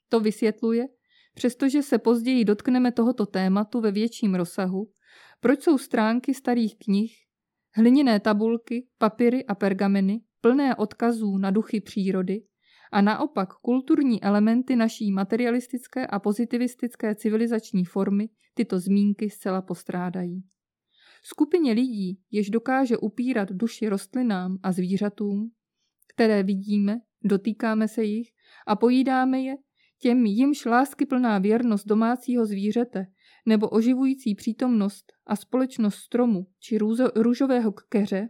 To 0.08 0.20
vysvětluje, 0.20 0.88
přestože 1.34 1.82
se 1.82 1.98
později 1.98 2.44
dotkneme 2.44 2.92
tohoto 2.92 3.26
tématu 3.26 3.80
ve 3.80 3.92
větším 3.92 4.34
rozsahu, 4.34 4.90
proč 5.40 5.62
jsou 5.62 5.78
stránky 5.78 6.34
starých 6.34 6.78
knih 6.78 7.12
hliněné 7.72 8.20
tabulky, 8.20 8.86
papíry 8.98 9.46
a 9.46 9.54
pergameny, 9.54 10.20
plné 10.40 10.76
odkazů 10.76 11.38
na 11.38 11.50
duchy 11.50 11.80
přírody, 11.80 12.42
a 12.92 13.00
naopak 13.00 13.48
kulturní 13.54 14.22
elementy 14.22 14.76
naší 14.76 15.12
materialistické 15.12 16.06
a 16.06 16.18
pozitivistické 16.18 17.14
civilizační 17.14 17.84
formy 17.84 18.28
tyto 18.54 18.78
zmínky 18.78 19.30
zcela 19.30 19.62
postrádají. 19.62 20.44
Skupině 21.22 21.72
lidí, 21.72 22.20
jež 22.30 22.50
dokáže 22.50 22.96
upírat 22.96 23.52
duši 23.52 23.88
rostlinám 23.88 24.58
a 24.62 24.72
zvířatům, 24.72 25.50
které 26.14 26.42
vidíme, 26.42 27.00
dotýkáme 27.24 27.88
se 27.88 28.04
jich 28.04 28.28
a 28.66 28.76
pojídáme 28.76 29.40
je, 29.40 29.54
těm 30.00 30.26
jimž 30.26 30.66
plná 31.08 31.38
věrnost 31.38 31.86
domácího 31.86 32.46
zvířete 32.46 33.06
nebo 33.46 33.68
oživující 33.68 34.34
přítomnost 34.34 35.12
a 35.26 35.36
společnost 35.36 35.94
stromu 35.94 36.46
či 36.60 36.78
růžového 37.14 37.72
keře 37.72 38.28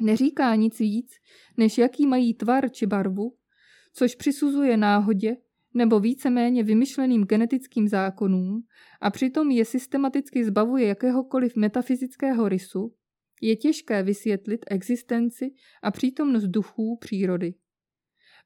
neříká 0.00 0.54
nic 0.54 0.78
víc, 0.78 1.10
než 1.56 1.78
jaký 1.78 2.06
mají 2.06 2.34
tvar 2.34 2.70
či 2.70 2.86
barvu, 2.86 3.36
což 3.92 4.14
přisuzuje 4.14 4.76
náhodě 4.76 5.36
nebo 5.74 6.00
víceméně 6.00 6.62
vymyšleným 6.62 7.24
genetickým 7.24 7.88
zákonům 7.88 8.62
a 9.00 9.10
přitom 9.10 9.50
je 9.50 9.64
systematicky 9.64 10.44
zbavuje 10.44 10.86
jakéhokoliv 10.86 11.56
metafyzického 11.56 12.48
rysu, 12.48 12.94
je 13.42 13.56
těžké 13.56 14.02
vysvětlit 14.02 14.60
existenci 14.70 15.50
a 15.82 15.90
přítomnost 15.90 16.44
duchů 16.44 16.96
přírody. 17.00 17.54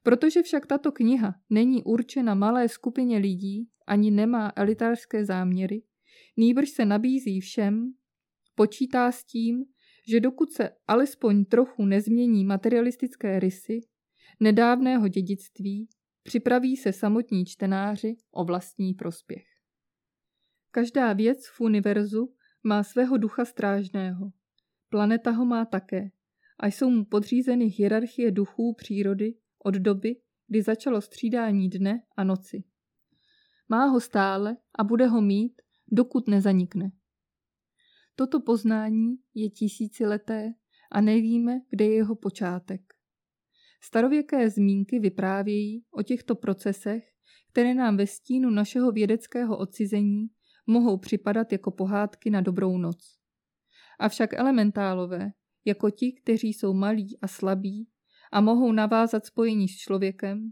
Protože 0.03 0.43
však 0.43 0.65
tato 0.65 0.91
kniha 0.91 1.35
není 1.49 1.83
určena 1.83 2.35
malé 2.35 2.69
skupině 2.69 3.17
lidí 3.17 3.69
ani 3.87 4.11
nemá 4.11 4.53
elitářské 4.55 5.25
záměry, 5.25 5.83
nýbrž 6.37 6.69
se 6.69 6.85
nabízí 6.85 7.39
všem, 7.39 7.93
počítá 8.55 9.11
s 9.11 9.23
tím, 9.23 9.65
že 10.07 10.19
dokud 10.19 10.51
se 10.51 10.69
alespoň 10.87 11.45
trochu 11.45 11.85
nezmění 11.85 12.45
materialistické 12.45 13.39
rysy 13.39 13.79
nedávného 14.39 15.07
dědictví, 15.07 15.89
připraví 16.23 16.77
se 16.77 16.93
samotní 16.93 17.45
čtenáři 17.45 18.15
o 18.31 18.45
vlastní 18.45 18.93
prospěch. 18.93 19.45
Každá 20.71 21.13
věc 21.13 21.47
v 21.47 21.61
univerzu 21.61 22.33
má 22.63 22.83
svého 22.83 23.17
ducha 23.17 23.45
strážného. 23.45 24.31
Planeta 24.89 25.31
ho 25.31 25.45
má 25.45 25.65
také 25.65 26.11
a 26.59 26.67
jsou 26.67 26.89
mu 26.89 27.05
podřízeny 27.05 27.65
hierarchie 27.65 28.31
duchů 28.31 28.73
přírody 28.77 29.33
od 29.63 29.75
doby, 29.75 30.15
kdy 30.47 30.61
začalo 30.61 31.01
střídání 31.01 31.69
dne 31.69 32.03
a 32.17 32.23
noci. 32.23 32.63
Má 33.69 33.85
ho 33.85 33.99
stále 33.99 34.57
a 34.79 34.83
bude 34.83 35.07
ho 35.07 35.21
mít, 35.21 35.61
dokud 35.87 36.27
nezanikne. 36.27 36.91
Toto 38.15 38.39
poznání 38.39 39.15
je 39.33 39.49
tisícileté 39.49 40.53
a 40.91 41.01
nevíme, 41.01 41.59
kde 41.69 41.85
je 41.85 41.95
jeho 41.95 42.15
počátek. 42.15 42.81
Starověké 43.83 44.49
zmínky 44.49 44.99
vyprávějí 44.99 45.85
o 45.91 46.03
těchto 46.03 46.35
procesech, 46.35 47.03
které 47.51 47.73
nám 47.73 47.97
ve 47.97 48.07
stínu 48.07 48.49
našeho 48.49 48.91
vědeckého 48.91 49.57
odcizení 49.57 50.27
mohou 50.67 50.97
připadat 50.97 51.51
jako 51.51 51.71
pohádky 51.71 52.29
na 52.29 52.41
dobrou 52.41 52.77
noc. 52.77 53.19
Avšak 53.99 54.33
elementálové, 54.33 55.31
jako 55.65 55.89
ti, 55.89 56.11
kteří 56.11 56.53
jsou 56.53 56.73
malí 56.73 57.17
a 57.21 57.27
slabí 57.27 57.87
a 58.31 58.41
mohou 58.41 58.71
navázat 58.71 59.25
spojení 59.25 59.67
s 59.67 59.77
člověkem, 59.77 60.51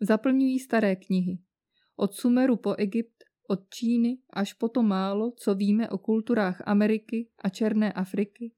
zaplňují 0.00 0.58
staré 0.58 0.96
knihy. 0.96 1.38
Od 1.96 2.14
Sumeru 2.14 2.56
po 2.56 2.74
Egypt, 2.74 3.24
od 3.48 3.60
Číny 3.70 4.18
až 4.32 4.52
po 4.52 4.68
to 4.68 4.82
málo, 4.82 5.32
co 5.36 5.54
víme 5.54 5.88
o 5.88 5.98
kulturách 5.98 6.62
Ameriky 6.66 7.28
a 7.38 7.48
Černé 7.48 7.92
Afriky, 7.92 8.52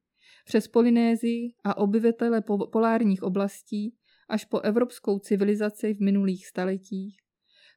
přes 0.45 0.67
Polynézii 0.67 1.53
a 1.63 1.77
obyvatele 1.77 2.43
polárních 2.71 3.23
oblastí 3.23 3.95
až 4.29 4.45
po 4.45 4.59
evropskou 4.59 5.19
civilizaci 5.19 5.93
v 5.93 5.99
minulých 5.99 6.47
staletích. 6.47 7.17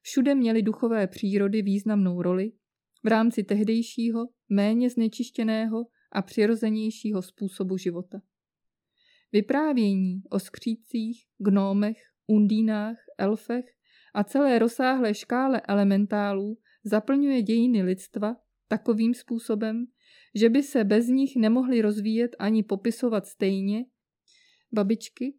Všude 0.03 0.35
měly 0.35 0.63
duchové 0.63 1.07
přírody 1.07 1.63
významnou 1.63 2.23
roli 2.23 2.53
v 3.05 3.07
rámci 3.07 3.45
tehdejšího, 3.45 4.29
méně 4.49 4.91
znečištěného 4.91 5.87
a 6.13 6.23
přirozenějšího 6.23 7.23
způsobu 7.23 7.77
života. 7.77 8.19
Vyprávění 9.35 10.23
o 10.31 10.39
skřících, 10.39 11.27
gnómech, 11.39 11.97
undínách, 12.27 12.97
elfech 13.19 13.65
a 14.15 14.25
celé 14.25 14.59
rozsáhlé 14.59 15.15
škále 15.15 15.61
elementálů 15.61 16.59
zaplňuje 16.85 17.43
dějiny 17.43 17.83
lidstva 17.83 18.37
takovým 18.69 19.15
způsobem, 19.15 19.87
že 20.35 20.49
by 20.49 20.63
se 20.63 20.85
bez 20.85 21.09
nich 21.09 21.37
nemohly 21.37 21.83
rozvíjet 21.83 22.37
ani 22.39 22.63
popisovat 22.63 23.27
stejně 23.27 23.85
babičky 24.73 25.35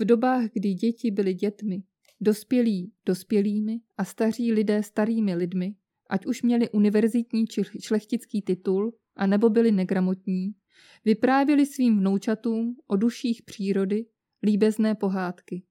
v 0.00 0.04
dobách, 0.04 0.44
kdy 0.52 0.74
děti 0.74 1.10
byly 1.10 1.34
dětmi, 1.34 1.82
dospělí 2.20 2.92
dospělými 3.06 3.80
a 3.98 4.04
staří 4.04 4.52
lidé 4.52 4.82
starými 4.82 5.34
lidmi, 5.34 5.74
ať 6.10 6.26
už 6.26 6.42
měli 6.42 6.70
univerzitní 6.70 7.46
či 7.46 7.62
šlechtický 7.82 8.42
titul, 8.42 8.94
a 9.16 9.26
nebo 9.26 9.48
byli 9.48 9.72
negramotní, 9.72 10.54
vyprávěli 11.04 11.66
svým 11.66 11.98
vnoučatům 11.98 12.76
o 12.86 12.96
duších 12.96 13.42
přírody 13.42 14.06
líbezné 14.42 14.94
pohádky. 14.94 15.62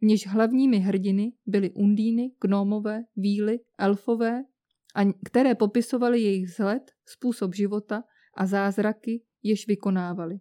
V 0.00 0.06
něž 0.06 0.26
hlavními 0.26 0.78
hrdiny 0.78 1.32
byly 1.46 1.70
undíny, 1.70 2.32
gnomové, 2.40 3.04
víly, 3.16 3.60
elfové, 3.78 4.44
a 4.94 5.12
které 5.24 5.54
popisovaly 5.54 6.20
jejich 6.20 6.46
vzhled, 6.46 6.82
způsob 7.04 7.54
života 7.54 8.04
a 8.34 8.46
zázraky, 8.46 9.22
jež 9.42 9.66
vykonávali. 9.66 10.40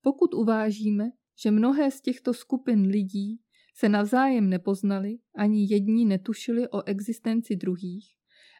Pokud 0.00 0.34
uvážíme, 0.34 1.10
že 1.42 1.50
mnohé 1.50 1.90
z 1.90 2.00
těchto 2.00 2.34
skupin 2.34 2.86
lidí 2.86 3.40
se 3.74 3.88
navzájem 3.88 4.48
nepoznali, 4.48 5.18
ani 5.34 5.66
jední 5.70 6.04
netušili 6.04 6.68
o 6.68 6.82
existenci 6.82 7.56
druhých, 7.56 8.14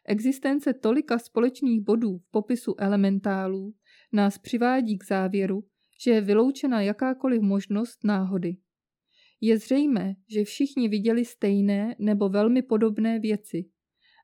existence 0.05 0.73
tolika 0.73 1.19
společných 1.19 1.81
bodů 1.81 2.17
v 2.17 2.31
popisu 2.31 2.75
elementálů 2.77 3.75
nás 4.11 4.37
přivádí 4.37 4.97
k 4.97 5.05
závěru, 5.05 5.63
že 6.03 6.11
je 6.11 6.21
vyloučena 6.21 6.81
jakákoliv 6.81 7.41
možnost 7.41 8.03
náhody. 8.03 8.57
Je 9.41 9.57
zřejmé, 9.57 10.15
že 10.27 10.43
všichni 10.43 10.89
viděli 10.89 11.25
stejné 11.25 11.95
nebo 11.99 12.29
velmi 12.29 12.61
podobné 12.61 13.19
věci 13.19 13.65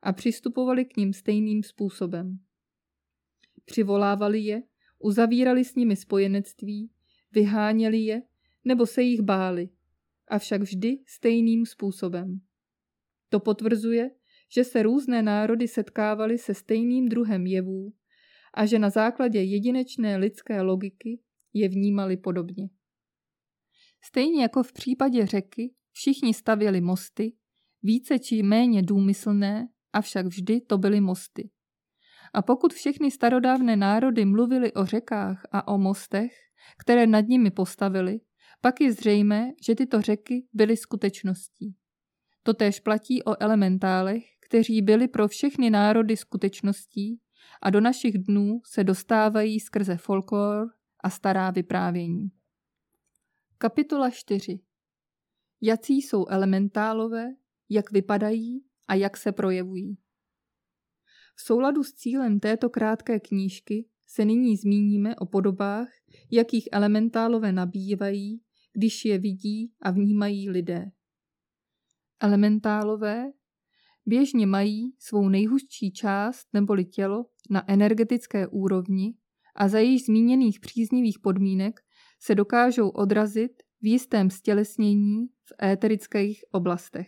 a 0.01 0.13
přistupovali 0.13 0.85
k 0.85 0.97
ním 0.97 1.13
stejným 1.13 1.63
způsobem. 1.63 2.39
Přivolávali 3.65 4.39
je, 4.39 4.63
uzavírali 4.99 5.65
s 5.65 5.75
nimi 5.75 5.95
spojenectví, 5.95 6.91
vyháněli 7.31 7.97
je 7.97 8.21
nebo 8.65 8.85
se 8.85 9.01
jich 9.01 9.21
báli, 9.21 9.69
avšak 10.27 10.61
vždy 10.61 10.97
stejným 11.07 11.65
způsobem. 11.65 12.41
To 13.29 13.39
potvrzuje, 13.39 14.11
že 14.55 14.63
se 14.63 14.83
různé 14.83 15.21
národy 15.21 15.67
setkávaly 15.67 16.37
se 16.37 16.53
stejným 16.53 17.09
druhem 17.09 17.47
jevů 17.47 17.93
a 18.53 18.65
že 18.65 18.79
na 18.79 18.89
základě 18.89 19.41
jedinečné 19.41 20.17
lidské 20.17 20.61
logiky 20.61 21.21
je 21.53 21.69
vnímali 21.69 22.17
podobně. 22.17 22.69
Stejně 24.03 24.41
jako 24.41 24.63
v 24.63 24.73
případě 24.73 25.25
řeky, 25.25 25.73
všichni 25.91 26.33
stavěli 26.33 26.81
mosty, 26.81 27.33
více 27.83 28.19
či 28.19 28.43
méně 28.43 28.83
důmyslné, 28.83 29.67
avšak 29.93 30.25
vždy 30.25 30.61
to 30.61 30.77
byly 30.77 31.01
mosty. 31.01 31.49
A 32.33 32.41
pokud 32.41 32.73
všechny 32.73 33.11
starodávné 33.11 33.75
národy 33.75 34.25
mluvili 34.25 34.73
o 34.73 34.85
řekách 34.85 35.45
a 35.51 35.67
o 35.67 35.77
mostech, 35.77 36.31
které 36.79 37.07
nad 37.07 37.27
nimi 37.27 37.51
postavili, 37.51 38.19
pak 38.61 38.81
je 38.81 38.93
zřejmé, 38.93 39.51
že 39.65 39.75
tyto 39.75 40.01
řeky 40.01 40.47
byly 40.53 40.77
skutečností. 40.77 41.75
Totéž 42.43 42.79
platí 42.79 43.23
o 43.23 43.41
elementálech, 43.43 44.23
kteří 44.49 44.81
byli 44.81 45.07
pro 45.07 45.27
všechny 45.27 45.69
národy 45.69 46.17
skutečností 46.17 47.21
a 47.61 47.69
do 47.69 47.81
našich 47.81 48.17
dnů 48.17 48.61
se 48.65 48.83
dostávají 48.83 49.59
skrze 49.59 49.97
folklor 49.97 50.67
a 51.03 51.09
stará 51.09 51.51
vyprávění. 51.51 52.31
Kapitola 53.57 54.09
4. 54.09 54.59
Jací 55.61 56.01
jsou 56.01 56.25
elementálové, 56.27 57.27
jak 57.69 57.91
vypadají 57.91 58.65
a 58.87 58.93
jak 58.93 59.17
se 59.17 59.31
projevují. 59.31 59.97
V 61.35 61.41
souladu 61.41 61.83
s 61.83 61.93
cílem 61.93 62.39
této 62.39 62.69
krátké 62.69 63.19
knížky 63.19 63.89
se 64.07 64.25
nyní 64.25 64.57
zmíníme 64.57 65.15
o 65.15 65.25
podobách, 65.25 65.89
jakých 66.31 66.69
elementálové 66.71 67.51
nabývají, 67.51 68.41
když 68.73 69.05
je 69.05 69.19
vidí 69.19 69.73
a 69.81 69.91
vnímají 69.91 70.49
lidé. 70.49 70.91
Elementálové 72.19 73.31
běžně 74.09 74.47
mají 74.47 74.93
svou 74.99 75.29
nejhustší 75.29 75.91
část 75.91 76.47
neboli 76.53 76.85
tělo 76.85 77.25
na 77.49 77.71
energetické 77.71 78.47
úrovni 78.47 79.13
a 79.55 79.67
za 79.67 79.79
jejich 79.79 80.01
zmíněných 80.01 80.59
příznivých 80.59 81.19
podmínek 81.19 81.79
se 82.19 82.35
dokážou 82.35 82.89
odrazit 82.89 83.51
v 83.81 83.85
jistém 83.85 84.29
stělesnění 84.29 85.27
v 85.27 85.63
éterických 85.63 86.43
oblastech. 86.51 87.07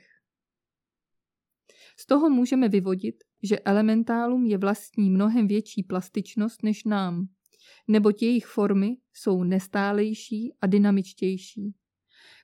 Z 1.98 2.06
toho 2.06 2.30
můžeme 2.30 2.70
vyvodit, 2.70 3.16
že 3.44 3.60
elementálům 3.60 4.46
je 4.46 4.58
vlastní 4.58 5.10
mnohem 5.10 5.48
větší 5.48 5.84
plastičnost 5.84 6.64
než 6.64 6.84
nám, 6.84 7.28
neboť 7.88 8.22
jejich 8.22 8.46
formy 8.46 8.98
jsou 9.14 9.44
nestálejší 9.44 10.54
a 10.62 10.68
dynamičtější. 10.68 11.74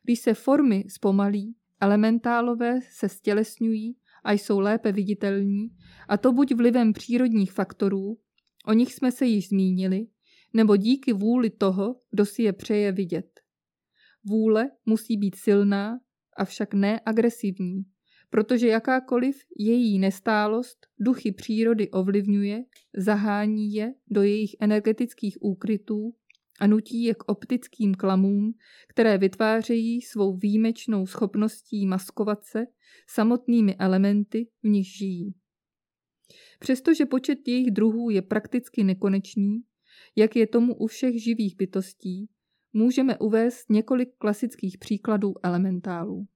Když 0.03 0.19
se 0.19 0.33
formy 0.33 0.83
zpomalí, 0.89 1.55
elementálové 1.81 2.79
se 2.91 3.09
stělesňují 3.09 3.97
a 4.27 4.31
jsou 4.31 4.59
lépe 4.59 4.91
viditelní, 4.91 5.67
a 6.07 6.17
to 6.17 6.31
buď 6.31 6.55
vlivem 6.55 6.93
přírodních 6.93 7.51
faktorů, 7.51 8.17
o 8.65 8.73
nich 8.73 8.93
jsme 8.93 9.11
se 9.11 9.25
již 9.25 9.49
zmínili, 9.49 10.07
nebo 10.53 10.75
díky 10.75 11.13
vůli 11.13 11.49
toho, 11.49 11.95
kdo 12.11 12.25
si 12.25 12.43
je 12.43 12.53
přeje 12.53 12.91
vidět. 12.91 13.39
Vůle 14.23 14.71
musí 14.85 15.17
být 15.17 15.35
silná, 15.35 15.99
avšak 16.37 16.73
ne 16.73 16.99
agresivní, 17.05 17.83
protože 18.29 18.67
jakákoliv 18.67 19.37
její 19.59 19.99
nestálost 19.99 20.87
duchy 20.99 21.31
přírody 21.31 21.89
ovlivňuje, 21.89 22.63
zahání 22.97 23.73
je 23.73 23.93
do 24.07 24.21
jejich 24.21 24.55
energetických 24.59 25.37
úkrytů 25.41 26.15
a 26.59 26.67
nutí 26.67 27.03
je 27.03 27.13
k 27.13 27.23
optickým 27.29 27.95
klamům, 27.95 28.53
které 28.89 29.17
vytvářejí 29.17 30.01
svou 30.01 30.37
výjimečnou 30.37 31.05
schopností 31.05 31.85
maskovat 31.85 32.43
se 32.43 32.65
samotnými 33.09 33.75
elementy, 33.75 34.49
v 34.63 34.67
nich 34.67 34.87
žijí. 34.87 35.33
Přestože 36.59 37.05
počet 37.05 37.39
jejich 37.47 37.71
druhů 37.71 38.09
je 38.09 38.21
prakticky 38.21 38.83
nekonečný, 38.83 39.63
jak 40.15 40.35
je 40.35 40.47
tomu 40.47 40.75
u 40.75 40.87
všech 40.87 41.23
živých 41.23 41.55
bytostí, 41.55 42.29
můžeme 42.73 43.17
uvést 43.17 43.69
několik 43.69 44.09
klasických 44.17 44.77
příkladů 44.77 45.33
elementálů. 45.43 46.27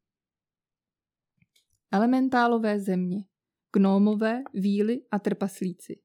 Elementálové 1.92 2.80
země, 2.80 3.26
gnómové, 3.74 4.44
víly 4.54 5.02
a 5.12 5.20
trpaslíci. 5.20 6.02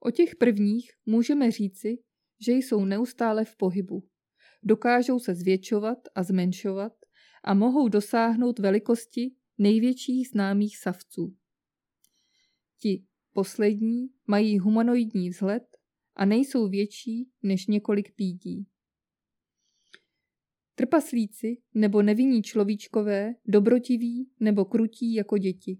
O 0.00 0.10
těch 0.10 0.36
prvních 0.36 0.90
můžeme 1.06 1.50
říci, 1.50 1.98
že 2.46 2.52
jsou 2.52 2.84
neustále 2.84 3.44
v 3.44 3.56
pohybu. 3.56 4.08
Dokážou 4.62 5.18
se 5.18 5.34
zvětšovat 5.34 5.98
a 6.14 6.22
zmenšovat 6.22 6.92
a 7.44 7.54
mohou 7.54 7.88
dosáhnout 7.88 8.58
velikosti 8.58 9.34
největších 9.58 10.28
známých 10.28 10.78
savců. 10.78 11.36
Ti 12.78 13.04
poslední 13.32 14.08
mají 14.26 14.58
humanoidní 14.58 15.30
vzhled 15.30 15.62
a 16.16 16.24
nejsou 16.24 16.68
větší 16.68 17.30
než 17.42 17.66
několik 17.66 18.14
pídí. 18.14 18.66
Trpaslíci 20.74 21.62
nebo 21.74 22.02
nevinní 22.02 22.42
človíčkové, 22.42 23.34
dobrotiví 23.46 24.30
nebo 24.40 24.64
krutí 24.64 25.14
jako 25.14 25.38
děti. 25.38 25.78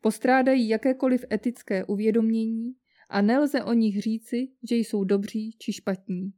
Postrádají 0.00 0.68
jakékoliv 0.68 1.24
etické 1.32 1.84
uvědomění 1.84 2.74
a 3.08 3.22
nelze 3.22 3.64
o 3.64 3.72
nich 3.72 4.02
říci, 4.02 4.48
že 4.70 4.76
jsou 4.76 5.04
dobří 5.04 5.52
či 5.58 5.72
špatní. 5.72 6.32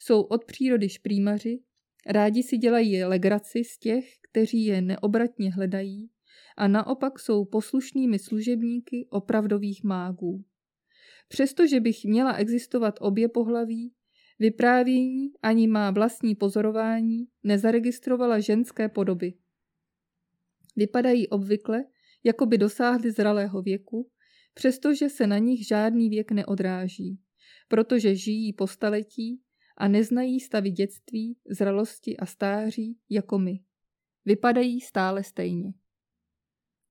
Jsou 0.00 0.22
od 0.22 0.44
přírody 0.44 0.88
šprýmaři, 0.88 1.60
rádi 2.06 2.42
si 2.42 2.56
dělají 2.56 3.04
legraci 3.04 3.64
z 3.64 3.78
těch, 3.78 4.04
kteří 4.30 4.64
je 4.64 4.82
neobratně 4.82 5.52
hledají 5.52 6.10
a 6.56 6.68
naopak 6.68 7.18
jsou 7.18 7.44
poslušnými 7.44 8.18
služebníky 8.18 9.06
opravdových 9.10 9.84
mágů. 9.84 10.44
Přestože 11.28 11.80
bych 11.80 12.04
měla 12.04 12.32
existovat 12.32 12.94
obě 13.00 13.28
pohlaví, 13.28 13.92
vyprávění 14.38 15.30
ani 15.42 15.68
má 15.68 15.90
vlastní 15.90 16.34
pozorování 16.34 17.26
nezaregistrovala 17.42 18.40
ženské 18.40 18.88
podoby. 18.88 19.34
Vypadají 20.76 21.28
obvykle, 21.28 21.84
jako 22.24 22.46
by 22.46 22.58
dosáhly 22.58 23.10
zralého 23.10 23.62
věku 23.62 24.10
přestože 24.54 25.08
se 25.08 25.26
na 25.26 25.38
nich 25.38 25.66
žádný 25.66 26.08
věk 26.08 26.30
neodráží, 26.30 27.20
protože 27.68 28.14
žijí 28.14 28.52
po 28.52 28.66
staletí 28.66 29.42
a 29.76 29.88
neznají 29.88 30.40
stavy 30.40 30.70
dětství, 30.70 31.36
zralosti 31.50 32.16
a 32.16 32.26
stáří 32.26 32.98
jako 33.10 33.38
my. 33.38 33.60
Vypadají 34.24 34.80
stále 34.80 35.24
stejně. 35.24 35.74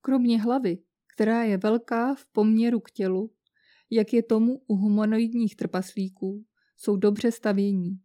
Kromě 0.02 0.42
hlavy, 0.42 0.78
která 1.14 1.44
je 1.44 1.58
velká 1.58 2.16
v 2.16 2.26
poměru 2.26 2.80
k 2.80 2.92
tělu, 2.92 3.34
jak 3.90 4.14
je 4.14 4.24
tomu 4.24 4.62
u 4.68 4.76
humanoidních 4.76 5.56
trpaslíků, 5.56 6.46
jsou 6.78 6.96
dobře 6.96 7.32
stavění. 7.32 8.00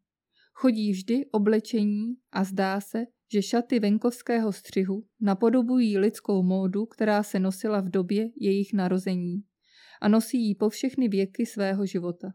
Chodí 0.52 0.92
vždy 0.92 1.26
oblečení 1.26 2.16
a 2.32 2.44
zdá 2.44 2.80
se, 2.80 3.06
že 3.32 3.42
šaty 3.42 3.80
venkovského 3.80 4.52
střihu 4.52 5.06
napodobují 5.20 5.98
lidskou 5.98 6.42
módu, 6.42 6.86
která 6.86 7.22
se 7.22 7.38
nosila 7.38 7.80
v 7.80 7.88
době 7.88 8.30
jejich 8.40 8.72
narození 8.72 9.42
a 10.00 10.08
nosí 10.08 10.48
ji 10.48 10.54
po 10.54 10.68
všechny 10.68 11.08
věky 11.08 11.46
svého 11.46 11.86
života. 11.86 12.28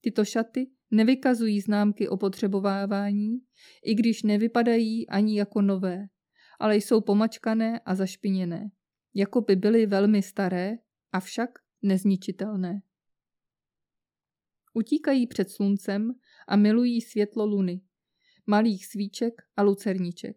Tyto 0.00 0.24
šaty 0.24 0.70
nevykazují 0.90 1.60
známky 1.60 2.08
opotřebovávání, 2.08 3.38
i 3.84 3.94
když 3.94 4.22
nevypadají 4.22 5.08
ani 5.08 5.38
jako 5.38 5.62
nové, 5.62 6.06
ale 6.60 6.76
jsou 6.76 7.00
pomačkané 7.00 7.80
a 7.80 7.94
zašpiněné, 7.94 8.70
jako 9.14 9.40
by 9.40 9.56
byly 9.56 9.86
velmi 9.86 10.22
staré, 10.22 10.76
avšak 11.12 11.50
nezničitelné. 11.82 12.82
Utíkají 14.74 15.26
před 15.26 15.50
sluncem 15.50 16.12
a 16.48 16.56
milují 16.56 17.00
světlo 17.00 17.46
luny, 17.46 17.80
malých 18.46 18.86
svíček 18.86 19.42
a 19.56 19.62
lucerniček. 19.62 20.36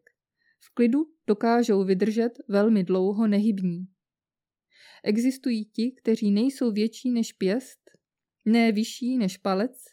V 0.60 0.74
klidu 0.74 1.05
dokážou 1.28 1.84
vydržet 1.84 2.30
velmi 2.47 2.84
dlouho 2.84 3.28
nehybní. 3.28 3.88
Existují 5.03 5.66
ti, 5.66 5.91
kteří 5.91 6.32
nejsou 6.32 6.72
větší 6.72 7.12
než 7.12 7.34
pěst, 7.34 7.91
ne 8.45 8.72
vyšší 8.72 9.18
než 9.18 9.38
palec, 9.38 9.84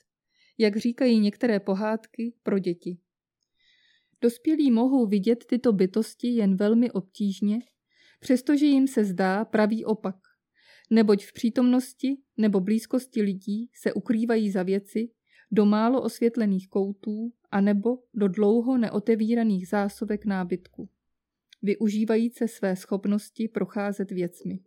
jak 0.58 0.76
říkají 0.76 1.20
některé 1.20 1.60
pohádky 1.60 2.34
pro 2.42 2.58
děti. 2.58 2.98
Dospělí 4.20 4.70
mohou 4.70 5.06
vidět 5.06 5.44
tyto 5.48 5.72
bytosti 5.72 6.28
jen 6.28 6.56
velmi 6.56 6.90
obtížně, 6.90 7.58
přestože 8.20 8.66
jim 8.66 8.88
se 8.88 9.04
zdá 9.04 9.44
pravý 9.44 9.84
opak, 9.84 10.16
neboť 10.90 11.24
v 11.24 11.32
přítomnosti 11.32 12.16
nebo 12.36 12.60
blízkosti 12.60 13.22
lidí 13.22 13.70
se 13.74 13.92
ukrývají 13.92 14.50
za 14.50 14.62
věci 14.62 15.10
do 15.50 15.64
málo 15.66 16.02
osvětlených 16.02 16.68
koutů 16.68 17.32
a 17.54 17.60
nebo 17.60 17.98
do 18.14 18.28
dlouho 18.28 18.78
neotevíraných 18.78 19.68
zásobek 19.68 20.24
nábytku, 20.24 20.88
využívajíce 21.62 22.48
své 22.48 22.76
schopnosti 22.76 23.48
procházet 23.48 24.10
věcmi. 24.10 24.58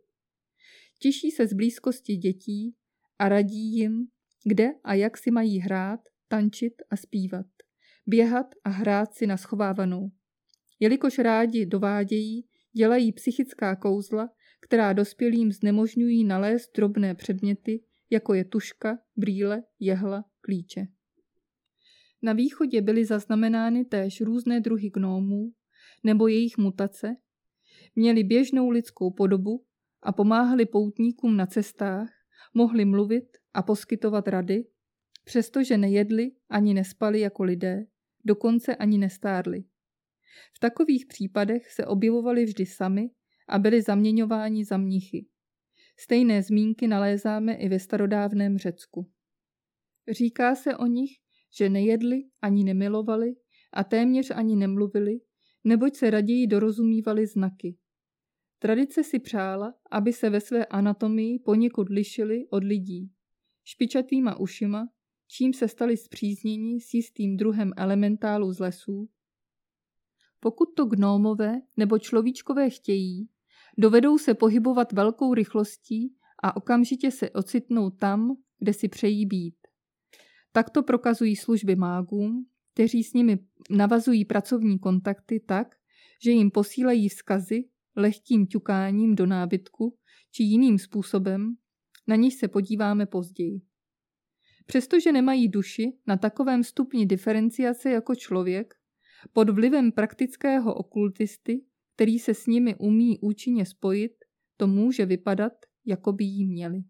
Těší 1.00 1.32
se 1.32 1.48
z 1.48 1.54
blízkosti 1.54 2.16
dětí 2.16 2.76
a 3.20 3.30
radí 3.30 3.78
jim, 3.78 4.08
kde 4.46 4.70
a 4.84 4.94
jak 4.94 5.18
si 5.18 5.32
mají 5.32 5.60
hrát, 5.60 6.00
tančit 6.28 6.74
a 6.90 6.96
zpívat, 6.96 7.46
běhat 8.06 8.56
a 8.64 8.70
hrát 8.70 9.14
si 9.14 9.28
na 9.28 9.38
schovávanou. 9.38 10.12
Jelikož 10.80 11.20
rádi 11.20 11.66
dovádějí, 11.66 12.48
dělají 12.74 13.12
psychická 13.12 13.76
kouzla, 13.76 14.30
která 14.62 14.94
dospělým 14.94 15.52
znemožňují 15.52 16.24
nalézt 16.24 16.72
drobné 16.76 17.16
předměty, 17.16 17.84
jako 18.10 18.34
je 18.34 18.46
tuška, 18.46 19.00
brýle, 19.18 19.64
jehla, 19.80 20.26
klíče. 20.42 20.88
Na 22.22 22.34
východě 22.34 22.82
byly 22.82 23.06
zaznamenány 23.06 23.86
též 23.86 24.22
různé 24.22 24.60
druhy 24.60 24.90
gnómů 24.90 25.52
nebo 26.04 26.28
jejich 26.28 26.58
mutace, 26.58 27.16
měli 27.96 28.24
běžnou 28.24 28.70
lidskou 28.70 29.12
podobu 29.12 29.66
a 30.02 30.12
pomáhali 30.12 30.66
poutníkům 30.66 31.38
na 31.38 31.46
cestách, 31.46 32.10
mohli 32.54 32.86
mluvit 32.86 33.38
a 33.54 33.64
poskytovat 33.64 34.28
rady, 34.28 34.66
přestože 35.24 35.78
nejedli 35.78 36.32
ani 36.50 36.74
nespali 36.74 37.20
jako 37.20 37.44
lidé, 37.44 37.86
dokonce 38.26 38.76
ani 38.76 38.98
nestárli. 38.98 39.64
V 40.56 40.60
takových 40.60 41.06
případech 41.06 41.72
se 41.72 41.86
objevovali 41.86 42.46
vždy 42.46 42.66
sami 42.66 43.10
a 43.48 43.60
byli 43.60 43.82
zaměňováni 43.82 44.66
za 44.66 44.78
mnichy. 44.78 45.26
Stejné 46.00 46.44
zmínky 46.44 46.88
nalézáme 46.88 47.54
i 47.54 47.70
ve 47.70 47.80
starodávném 47.80 48.58
Řecku. 48.58 49.12
Říká 50.12 50.56
se 50.56 50.78
o 50.78 50.86
nich, 50.86 51.12
že 51.58 51.70
nejedli 51.70 52.24
ani 52.42 52.64
nemilovali 52.64 53.36
a 53.74 53.84
téměř 53.84 54.32
ani 54.36 54.56
nemluvili, 54.56 55.20
neboť 55.64 55.96
se 55.96 56.10
raději 56.10 56.48
dorozumívali 56.48 57.28
znaky. 57.28 57.78
Tradice 58.60 59.04
si 59.04 59.20
přála, 59.20 59.74
aby 59.92 60.14
se 60.14 60.30
ve 60.30 60.42
své 60.42 60.66
anatomii 60.66 61.40
poněkud 61.40 61.90
lišili 61.90 62.48
od 62.50 62.64
lidí. 62.64 63.12
Špičatýma 63.64 64.40
ušima, 64.40 64.88
čím 65.28 65.54
se 65.54 65.68
stali 65.68 65.98
zpřízněni 65.98 66.82
s 66.82 66.94
jistým 66.94 67.38
druhem 67.38 67.72
elementálu 67.78 68.54
z 68.54 68.60
lesů. 68.60 69.10
Pokud 70.40 70.66
to 70.76 70.86
gnómové 70.86 71.62
nebo 71.78 72.00
človíčkové 72.00 72.70
chtějí, 72.70 73.30
dovedou 73.78 74.18
se 74.18 74.34
pohybovat 74.34 74.92
velkou 74.92 75.34
rychlostí 75.34 76.16
a 76.44 76.56
okamžitě 76.58 77.12
se 77.12 77.30
ocitnou 77.30 77.90
tam, 77.90 78.38
kde 78.60 78.74
si 78.74 78.88
přejí 78.88 79.26
být. 79.26 79.67
Takto 80.58 80.84
prokazují 80.84 81.36
služby 81.36 81.76
mágům, 81.76 82.48
kteří 82.74 83.04
s 83.04 83.14
nimi 83.14 83.40
navazují 83.70 84.26
pracovní 84.26 84.80
kontakty 84.80 85.40
tak, 85.40 85.76
že 86.24 86.32
jim 86.32 86.52
posílají 86.52 87.10
vzkazy 87.10 87.70
lehkým 87.96 88.48
ťukáním 88.48 89.16
do 89.16 89.26
nábytku 89.26 89.98
či 90.32 90.44
jiným 90.44 90.80
způsobem, 90.80 91.56
na 92.08 92.16
níž 92.16 92.34
se 92.34 92.48
podíváme 92.48 93.06
později. 93.06 93.62
Přestože 94.66 95.12
nemají 95.12 95.48
duši 95.48 95.98
na 96.08 96.18
takovém 96.18 96.64
stupni 96.64 97.06
diferenciace 97.06 97.92
jako 97.92 98.16
člověk, 98.16 98.74
pod 99.34 99.50
vlivem 99.50 99.92
praktického 99.92 100.74
okultisty, 100.74 101.66
který 101.96 102.20
se 102.20 102.34
s 102.34 102.46
nimi 102.46 102.76
umí 102.76 103.20
účinně 103.20 103.66
spojit, 103.66 104.14
to 104.58 104.68
může 104.68 105.06
vypadat, 105.06 105.54
jako 105.86 106.14
by 106.14 106.24
jí 106.24 106.46
měli. 106.46 106.84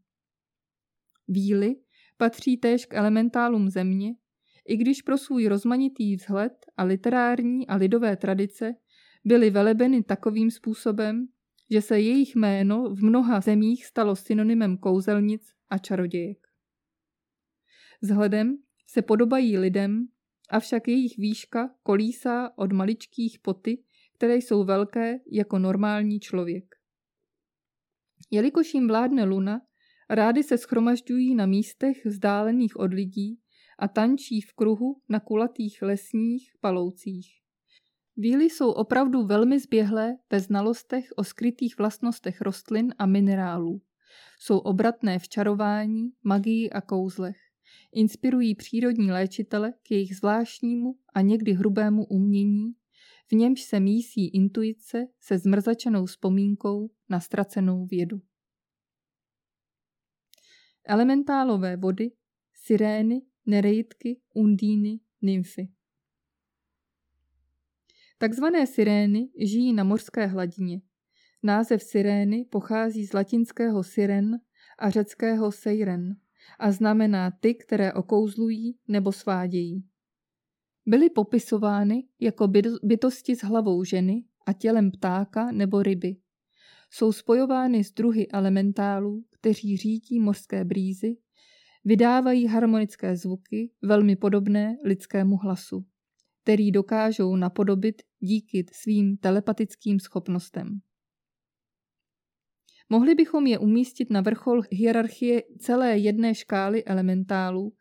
Víly 1.28 1.76
patří 2.18 2.57
též 2.57 2.86
k 2.86 2.93
elementálům 2.93 3.70
země, 3.70 4.15
i 4.68 4.78
když 4.78 5.01
pro 5.01 5.18
svůj 5.18 5.47
rozmanitý 5.47 6.15
vzhled 6.15 6.53
a 6.78 6.84
literární 6.84 7.68
a 7.68 7.76
lidové 7.76 8.18
tradice 8.18 8.76
byly 9.26 9.49
velebeny 9.49 10.03
takovým 10.03 10.51
způsobem, 10.51 11.28
že 11.70 11.82
se 11.82 11.99
jejich 11.99 12.36
jméno 12.36 12.89
v 12.89 13.03
mnoha 13.03 13.41
zemích 13.41 13.86
stalo 13.86 14.15
synonymem 14.15 14.78
kouzelnic 14.78 15.51
a 15.70 15.78
čarodějek. 15.78 16.47
Vzhledem 18.01 18.57
se 18.88 19.01
podobají 19.01 19.57
lidem, 19.57 20.07
avšak 20.49 20.88
jejich 20.88 21.18
výška 21.18 21.76
kolísá 21.84 22.57
od 22.57 22.72
maličkých 22.72 23.39
poty, 23.39 23.84
které 24.18 24.36
jsou 24.36 24.63
velké 24.63 25.20
jako 25.32 25.59
normální 25.59 26.20
člověk. 26.20 26.76
Jelikož 28.32 28.74
jim 28.74 28.88
vládne 28.88 29.24
luna, 29.24 29.61
rády 30.10 30.43
se 30.43 30.58
schromažďují 30.58 31.36
na 31.36 31.45
místech 31.45 32.05
vzdálených 32.05 32.80
od 32.80 32.93
lidí 32.93 33.39
a 33.80 33.88
tančí 33.88 34.41
v 34.41 34.53
kruhu 34.53 35.01
na 35.10 35.20
kulatých 35.20 35.82
lesních 35.82 36.51
paloucích. 36.60 37.41
Víly 38.18 38.45
jsou 38.45 38.72
opravdu 38.72 39.26
velmi 39.26 39.60
zběhlé 39.60 40.18
ve 40.32 40.39
znalostech 40.39 41.10
o 41.16 41.24
skrytých 41.24 41.78
vlastnostech 41.78 42.41
rostlin 42.41 42.93
a 42.97 43.05
minerálů. 43.05 43.82
Jsou 44.39 44.58
obratné 44.58 45.20
v 45.20 45.30
čarování, 45.30 46.12
magii 46.24 46.70
a 46.70 46.82
kouzlech. 46.82 47.38
Inspirují 47.93 48.55
přírodní 48.55 49.12
léčitele 49.12 49.74
k 49.84 49.91
jejich 49.91 50.16
zvláštnímu 50.16 50.95
a 51.14 51.22
někdy 51.22 51.53
hrubému 51.53 52.05
umění, 52.05 52.74
v 53.32 53.36
němž 53.36 53.62
se 53.62 53.80
mísí 53.80 54.28
intuice 54.28 55.08
se 55.20 55.38
zmrzačenou 55.38 56.05
vzpomínkou 56.05 56.89
na 57.10 57.20
ztracenou 57.20 57.86
vědu. 57.86 58.22
Elementálové 60.90 61.78
vody, 61.78 62.12
sirény, 62.54 63.22
nereidky, 63.46 64.22
undíny, 64.34 65.00
nymfy. 65.22 65.68
Takzvané 68.18 68.68
sirény 68.68 69.30
žijí 69.40 69.74
na 69.74 69.84
mořské 69.84 70.26
hladině. 70.26 70.82
Název 71.44 71.84
sirény 71.84 72.46
pochází 72.46 73.06
z 73.06 73.14
latinského 73.14 73.84
siren 73.84 74.40
a 74.80 74.90
řeckého 74.90 75.52
seiren 75.52 76.16
a 76.60 76.72
znamená 76.72 77.32
ty, 77.32 77.56
které 77.56 77.94
okouzlují 77.94 78.80
nebo 78.88 79.12
svádějí. 79.12 79.84
Byly 80.86 81.10
popisovány 81.10 82.08
jako 82.20 82.48
bytosti 82.84 83.36
s 83.36 83.44
hlavou 83.44 83.84
ženy 83.84 84.24
a 84.46 84.54
tělem 84.54 84.92
ptáka 84.92 85.52
nebo 85.52 85.84
ryby. 85.84 86.16
Jsou 86.90 87.12
spojovány 87.12 87.84
s 87.84 87.92
druhy 87.92 88.28
elementálů, 88.28 89.24
kteří 89.32 89.78
řídí 89.78 90.20
mořské 90.20 90.66
brýzy, 90.66 91.18
vydávají 91.86 92.48
harmonické 92.48 93.18
zvuky 93.18 93.72
velmi 93.82 94.16
podobné 94.16 94.78
lidskému 94.86 95.38
hlasu 95.38 95.86
který 96.48 96.72
dokážou 96.72 97.36
napodobit 97.36 98.02
díky 98.20 98.66
svým 98.74 99.18
telepatickým 99.18 100.00
schopnostem. 100.00 100.80
Mohli 102.90 103.16
bychom 103.16 103.48
je 103.48 103.60
umístit 103.60 104.10
na 104.10 104.22
vrchol 104.22 104.62
hierarchie 104.72 105.44
celé 105.60 105.98
jedné 105.98 106.36
škály 106.36 106.84
elementálů, 106.84 107.74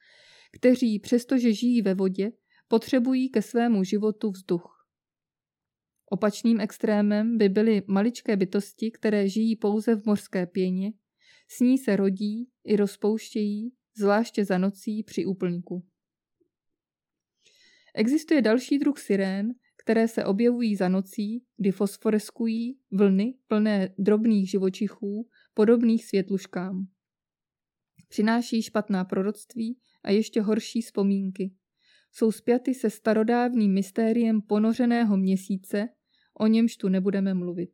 kteří, 0.53 0.99
přestože 0.99 1.53
žijí 1.53 1.83
ve 1.83 1.95
vodě, 1.95 2.33
potřebují 2.69 3.31
ke 3.31 3.43
svému 3.43 3.85
životu 3.85 4.31
vzduch. 4.31 4.76
Opačným 6.11 6.61
extrémem 6.61 7.39
by 7.39 7.49
byly 7.49 7.83
maličké 7.87 8.37
bytosti, 8.37 8.91
které 8.91 9.29
žijí 9.29 9.57
pouze 9.57 9.97
v 9.97 10.07
mořské 10.07 10.47
pěně, 10.47 10.93
s 11.49 11.61
ní 11.61 11.79
se 11.79 11.97
rodí 11.97 12.49
i 12.65 12.77
rozpouštějí, 12.77 13.73
zvláště 13.97 14.45
za 14.45 14.59
nocí 14.59 15.03
při 15.03 15.25
úplňku. 15.25 15.87
Existuje 17.95 18.43
další 18.43 18.79
druh 18.79 18.99
sirén, 18.99 19.55
které 19.77 20.09
se 20.09 20.25
objevují 20.25 20.77
za 20.77 20.89
nocí, 20.89 21.45
kdy 21.57 21.71
fosforeskují 21.71 22.79
vlny 22.91 23.35
plné 23.47 23.95
drobných 23.99 24.51
živočichů, 24.51 25.29
podobných 25.55 26.05
světluškám. 26.05 26.87
Přináší 28.09 28.63
špatná 28.63 29.05
proroctví 29.05 29.79
a 30.05 30.11
ještě 30.11 30.41
horší 30.41 30.81
vzpomínky. 30.81 31.55
Jsou 32.19 32.33
spjaty 32.33 32.75
se 32.75 32.91
starodávným 32.91 33.73
mystériem 33.73 34.43
ponořeného 34.43 35.17
měsíce, 35.17 35.89
o 36.35 36.47
němž 36.47 36.77
tu 36.77 36.89
nebudeme 36.89 37.35
mluvit. 37.35 37.71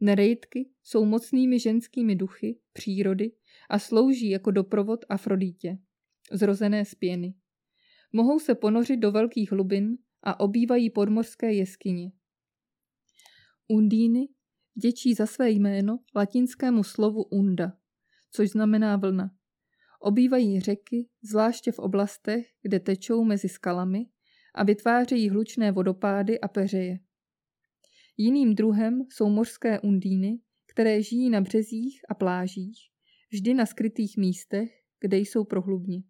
Nerejdky 0.00 0.70
jsou 0.82 1.04
mocnými 1.04 1.60
ženskými 1.60 2.16
duchy 2.16 2.58
přírody 2.72 3.32
a 3.70 3.78
slouží 3.78 4.30
jako 4.30 4.50
doprovod 4.50 5.04
Afrodítě, 5.08 5.78
zrozené 6.32 6.84
z 6.84 6.94
pěny. 6.94 7.34
Mohou 8.12 8.38
se 8.38 8.54
ponořit 8.54 8.96
do 8.96 9.12
velkých 9.12 9.52
hlubin 9.52 9.98
a 10.22 10.40
obývají 10.40 10.90
podmorské 10.90 11.52
jeskyně. 11.52 12.12
Undíny 13.68 14.28
děčí 14.82 15.14
za 15.14 15.26
své 15.26 15.50
jméno 15.50 15.98
latinskému 16.16 16.84
slovu 16.84 17.22
unda, 17.22 17.72
což 18.30 18.50
znamená 18.50 18.96
vlna. 18.96 19.30
Obývají 20.00 20.60
řeky, 20.60 21.08
zvláště 21.22 21.72
v 21.72 21.78
oblastech, 21.78 22.46
kde 22.62 22.80
tečou 22.80 23.24
mezi 23.24 23.48
skalami 23.48 24.06
a 24.54 24.64
vytvářejí 24.64 25.30
hlučné 25.30 25.72
vodopády 25.72 26.40
a 26.40 26.48
peřeje. 26.48 26.98
Jiným 28.16 28.54
druhem 28.54 29.02
jsou 29.10 29.28
mořské 29.28 29.80
undíny, 29.80 30.40
které 30.66 31.02
žijí 31.02 31.30
na 31.30 31.40
březích 31.40 32.00
a 32.08 32.14
plážích, 32.14 32.78
vždy 33.32 33.54
na 33.54 33.66
skrytých 33.66 34.16
místech, 34.16 34.70
kde 35.00 35.16
jsou 35.18 35.44
prohlubně. 35.44 36.02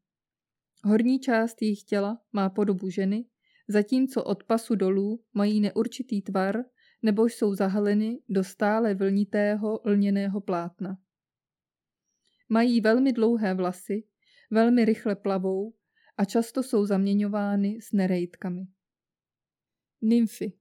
Horní 0.84 1.20
část 1.20 1.62
jejich 1.62 1.82
těla 1.82 2.20
má 2.32 2.51
podobu 2.51 2.91
ženy, 2.91 3.24
zatímco 3.68 4.24
od 4.24 4.45
pasu 4.45 4.74
dolů 4.74 5.24
mají 5.34 5.61
neurčitý 5.61 6.22
tvar 6.22 6.64
nebo 7.03 7.26
jsou 7.26 7.55
zahaleny 7.55 8.18
do 8.28 8.45
stále 8.45 8.95
vlnitého 8.95 9.80
lněného 9.84 10.41
plátna. 10.41 10.99
Mají 12.49 12.80
velmi 12.80 13.12
dlouhé 13.12 13.55
vlasy, 13.55 14.05
velmi 14.51 14.84
rychle 14.84 15.16
plavou 15.16 15.74
a 16.16 16.24
často 16.24 16.62
jsou 16.62 16.86
zaměňovány 16.86 17.78
s 17.80 17.92
nerejtkami. 17.92 18.66
Nymfy. 20.03 20.53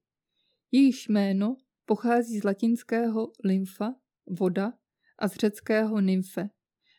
Jejich 0.72 1.10
jméno 1.10 1.58
pochází 1.86 2.40
z 2.40 2.44
latinského 2.44 3.32
lymfa, 3.44 3.96
voda, 4.26 4.74
a 5.20 5.28
z 5.28 5.36
řeckého 5.36 6.02
nymfe, 6.02 6.50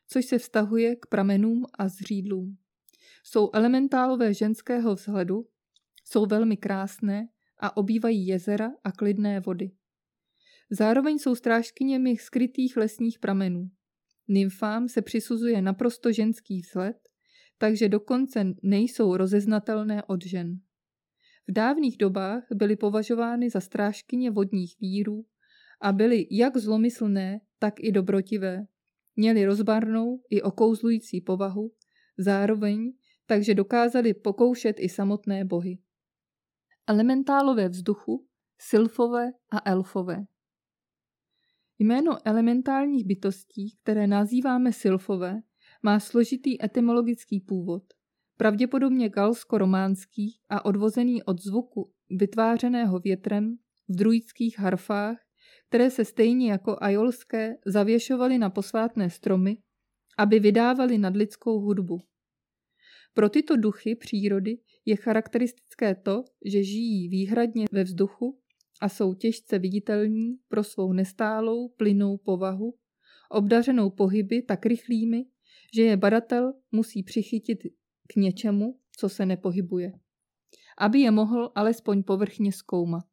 což 0.09 0.26
se 0.26 0.39
vztahuje 0.39 0.97
k 0.97 1.07
pramenům 1.07 1.64
a 1.78 1.89
zřídlům. 1.89 2.59
Jsou 3.24 3.51
elementálové 3.53 4.34
ženského 4.34 4.95
vzhledu, 4.95 5.49
jsou 6.05 6.26
velmi 6.26 6.57
krásné 6.57 7.28
a 7.59 7.76
obývají 7.76 8.26
jezera 8.26 8.70
a 8.84 8.93
klidné 8.93 9.41
vody. 9.41 9.70
Zároveň 10.70 11.18
jsou 11.18 11.34
strážkyněmi 11.34 12.16
skrytých 12.16 12.76
lesních 12.76 13.18
pramenů. 13.18 13.70
Nymfám 14.29 14.89
se 14.89 15.03
přisuzuje 15.03 15.62
naprosto 15.62 16.12
ženský 16.12 16.61
vzhled, 16.61 16.97
takže 17.59 17.89
dokonce 17.89 18.45
nejsou 18.62 19.16
rozeznatelné 19.16 20.03
od 20.03 20.24
žen. 20.24 20.61
V 21.49 21.53
dávných 21.53 21.97
dobách 21.97 22.43
byly 22.55 22.77
považovány 22.77 23.51
za 23.51 23.61
strážkyně 23.61 24.31
vodních 24.31 24.77
vírů 24.81 25.27
a 25.81 25.93
byly 25.93 26.27
jak 26.31 26.57
zlomyslné, 26.57 27.41
tak 27.59 27.74
i 27.79 27.93
dobrotivé. 27.93 28.66
Měly 29.16 29.47
rozbarnou 29.47 30.22
i 30.31 30.43
okouzlující 30.43 31.20
povahu, 31.20 31.72
zároveň 32.18 32.93
takže 33.27 33.55
dokázali 33.55 34.14
pokoušet 34.14 34.77
i 34.79 34.89
samotné 34.89 35.45
bohy. 35.45 35.79
Elementálové 36.87 37.68
vzduchu, 37.68 38.27
sylfové 38.59 39.33
a 39.51 39.70
elfové. 39.70 40.24
Jméno 41.79 42.18
elementálních 42.24 43.05
bytostí, 43.05 43.77
které 43.83 44.07
nazýváme 44.07 44.72
sylfové, 44.72 45.43
má 45.83 46.01
složitý 46.01 46.64
etymologický 46.64 47.41
původ, 47.41 47.83
pravděpodobně 48.37 49.09
galsko-románský 49.09 50.39
a 50.49 50.64
odvozený 50.64 51.22
od 51.22 51.43
zvuku 51.43 51.93
vytvářeného 52.11 52.99
větrem 52.99 53.57
v 53.89 53.97
druidských 53.97 54.59
harfách, 54.59 55.16
které 55.68 55.91
se 55.91 56.05
stejně 56.05 56.51
jako 56.51 56.77
ajolské 56.81 57.57
zavěšovaly 57.66 58.39
na 58.39 58.51
posvátné 58.51 59.11
stromy, 59.11 59.57
aby 60.18 60.41
vydávali 60.41 60.99
nadlidskou 60.99 61.61
hudbu. 61.61 62.01
Pro 63.14 63.29
tyto 63.29 63.57
duchy 63.57 63.95
přírody 63.95 64.59
je 64.85 64.97
charakteristické 64.97 65.95
to, 65.95 66.24
že 66.45 66.64
žijí 66.64 67.09
výhradně 67.09 67.66
ve 67.72 67.85
vzduchu 67.85 68.41
a 68.81 68.89
jsou 68.89 69.14
těžce 69.14 69.59
viditelní 69.59 70.39
pro 70.49 70.64
svou 70.64 70.93
nestálou, 70.93 71.68
plynou 71.68 72.16
povahu, 72.16 72.74
obdařenou 73.31 73.91
pohyby 73.91 74.43
tak 74.43 74.66
rychlými, 74.66 75.24
že 75.74 75.83
je 75.83 75.97
badatel 75.97 76.53
musí 76.72 77.03
přichytit 77.03 77.59
k 78.07 78.16
něčemu, 78.16 78.81
co 78.99 79.09
se 79.09 79.27
nepohybuje, 79.27 79.93
aby 80.79 81.01
je 81.01 81.11
mohl 81.11 81.53
alespoň 81.55 82.03
povrchně 82.03 82.53
zkoumat. 82.53 83.05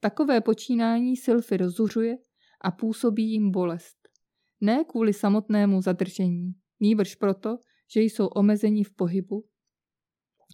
Takové 0.00 0.40
počínání 0.40 1.16
Sylfy 1.16 1.56
rozuřuje 1.56 2.18
a 2.60 2.70
působí 2.70 3.32
jim 3.32 3.50
bolest. 3.50 3.96
Ne 4.60 4.84
kvůli 4.84 5.12
samotnému 5.12 5.82
zadržení, 5.82 6.54
nýbrž 6.80 7.14
proto, 7.14 7.58
že 7.94 8.00
jsou 8.00 8.26
omezeni 8.26 8.84
v 8.84 8.94
pohybu, 8.94 9.44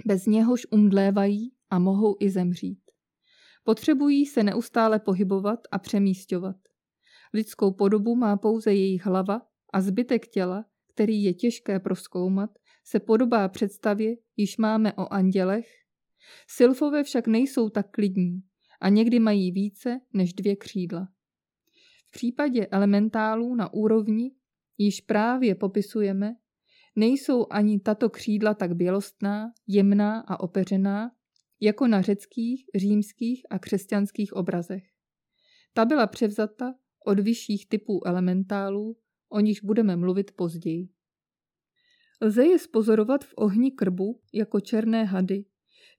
bez 0.06 0.26
něhož 0.26 0.66
umdlévají 0.70 1.52
a 1.70 1.78
mohou 1.78 2.16
i 2.20 2.30
zemřít. 2.30 2.85
Potřebují 3.66 4.26
se 4.26 4.42
neustále 4.42 4.98
pohybovat 4.98 5.60
a 5.70 5.78
přemístěvat. 5.78 6.56
Lidskou 7.34 7.72
podobu 7.72 8.16
má 8.16 8.36
pouze 8.36 8.74
jejich 8.74 9.06
hlava 9.06 9.42
a 9.72 9.80
zbytek 9.80 10.28
těla, 10.28 10.64
který 10.94 11.22
je 11.22 11.34
těžké 11.34 11.80
proskoumat, 11.80 12.50
se 12.84 13.00
podobá 13.00 13.48
představě, 13.48 14.16
již 14.36 14.56
máme 14.56 14.92
o 14.92 15.12
andělech. 15.12 15.66
Sylfové 16.48 17.04
však 17.04 17.26
nejsou 17.26 17.68
tak 17.68 17.90
klidní 17.90 18.42
a 18.80 18.88
někdy 18.88 19.18
mají 19.18 19.52
více 19.52 20.00
než 20.12 20.34
dvě 20.34 20.56
křídla. 20.56 21.08
V 22.08 22.10
případě 22.10 22.66
elementálů 22.66 23.54
na 23.54 23.72
úrovni, 23.72 24.30
již 24.78 25.00
právě 25.00 25.54
popisujeme, 25.54 26.34
nejsou 26.96 27.46
ani 27.50 27.80
tato 27.80 28.10
křídla 28.10 28.54
tak 28.54 28.72
bělostná, 28.72 29.52
jemná 29.66 30.20
a 30.20 30.40
opeřená, 30.40 31.10
jako 31.60 31.86
na 31.86 32.02
řeckých, 32.02 32.64
římských 32.74 33.46
a 33.50 33.58
křesťanských 33.58 34.32
obrazech. 34.32 34.84
Ta 35.72 35.84
byla 35.84 36.06
převzata 36.06 36.74
od 37.06 37.20
vyšších 37.20 37.68
typů 37.68 38.06
elementálů, 38.06 38.96
o 39.28 39.40
nichž 39.40 39.60
budeme 39.60 39.96
mluvit 39.96 40.30
později. 40.30 40.88
Lze 42.20 42.46
je 42.46 42.58
spozorovat 42.58 43.24
v 43.24 43.32
ohni 43.36 43.70
krbu 43.70 44.20
jako 44.32 44.60
černé 44.60 45.04
hady, 45.04 45.44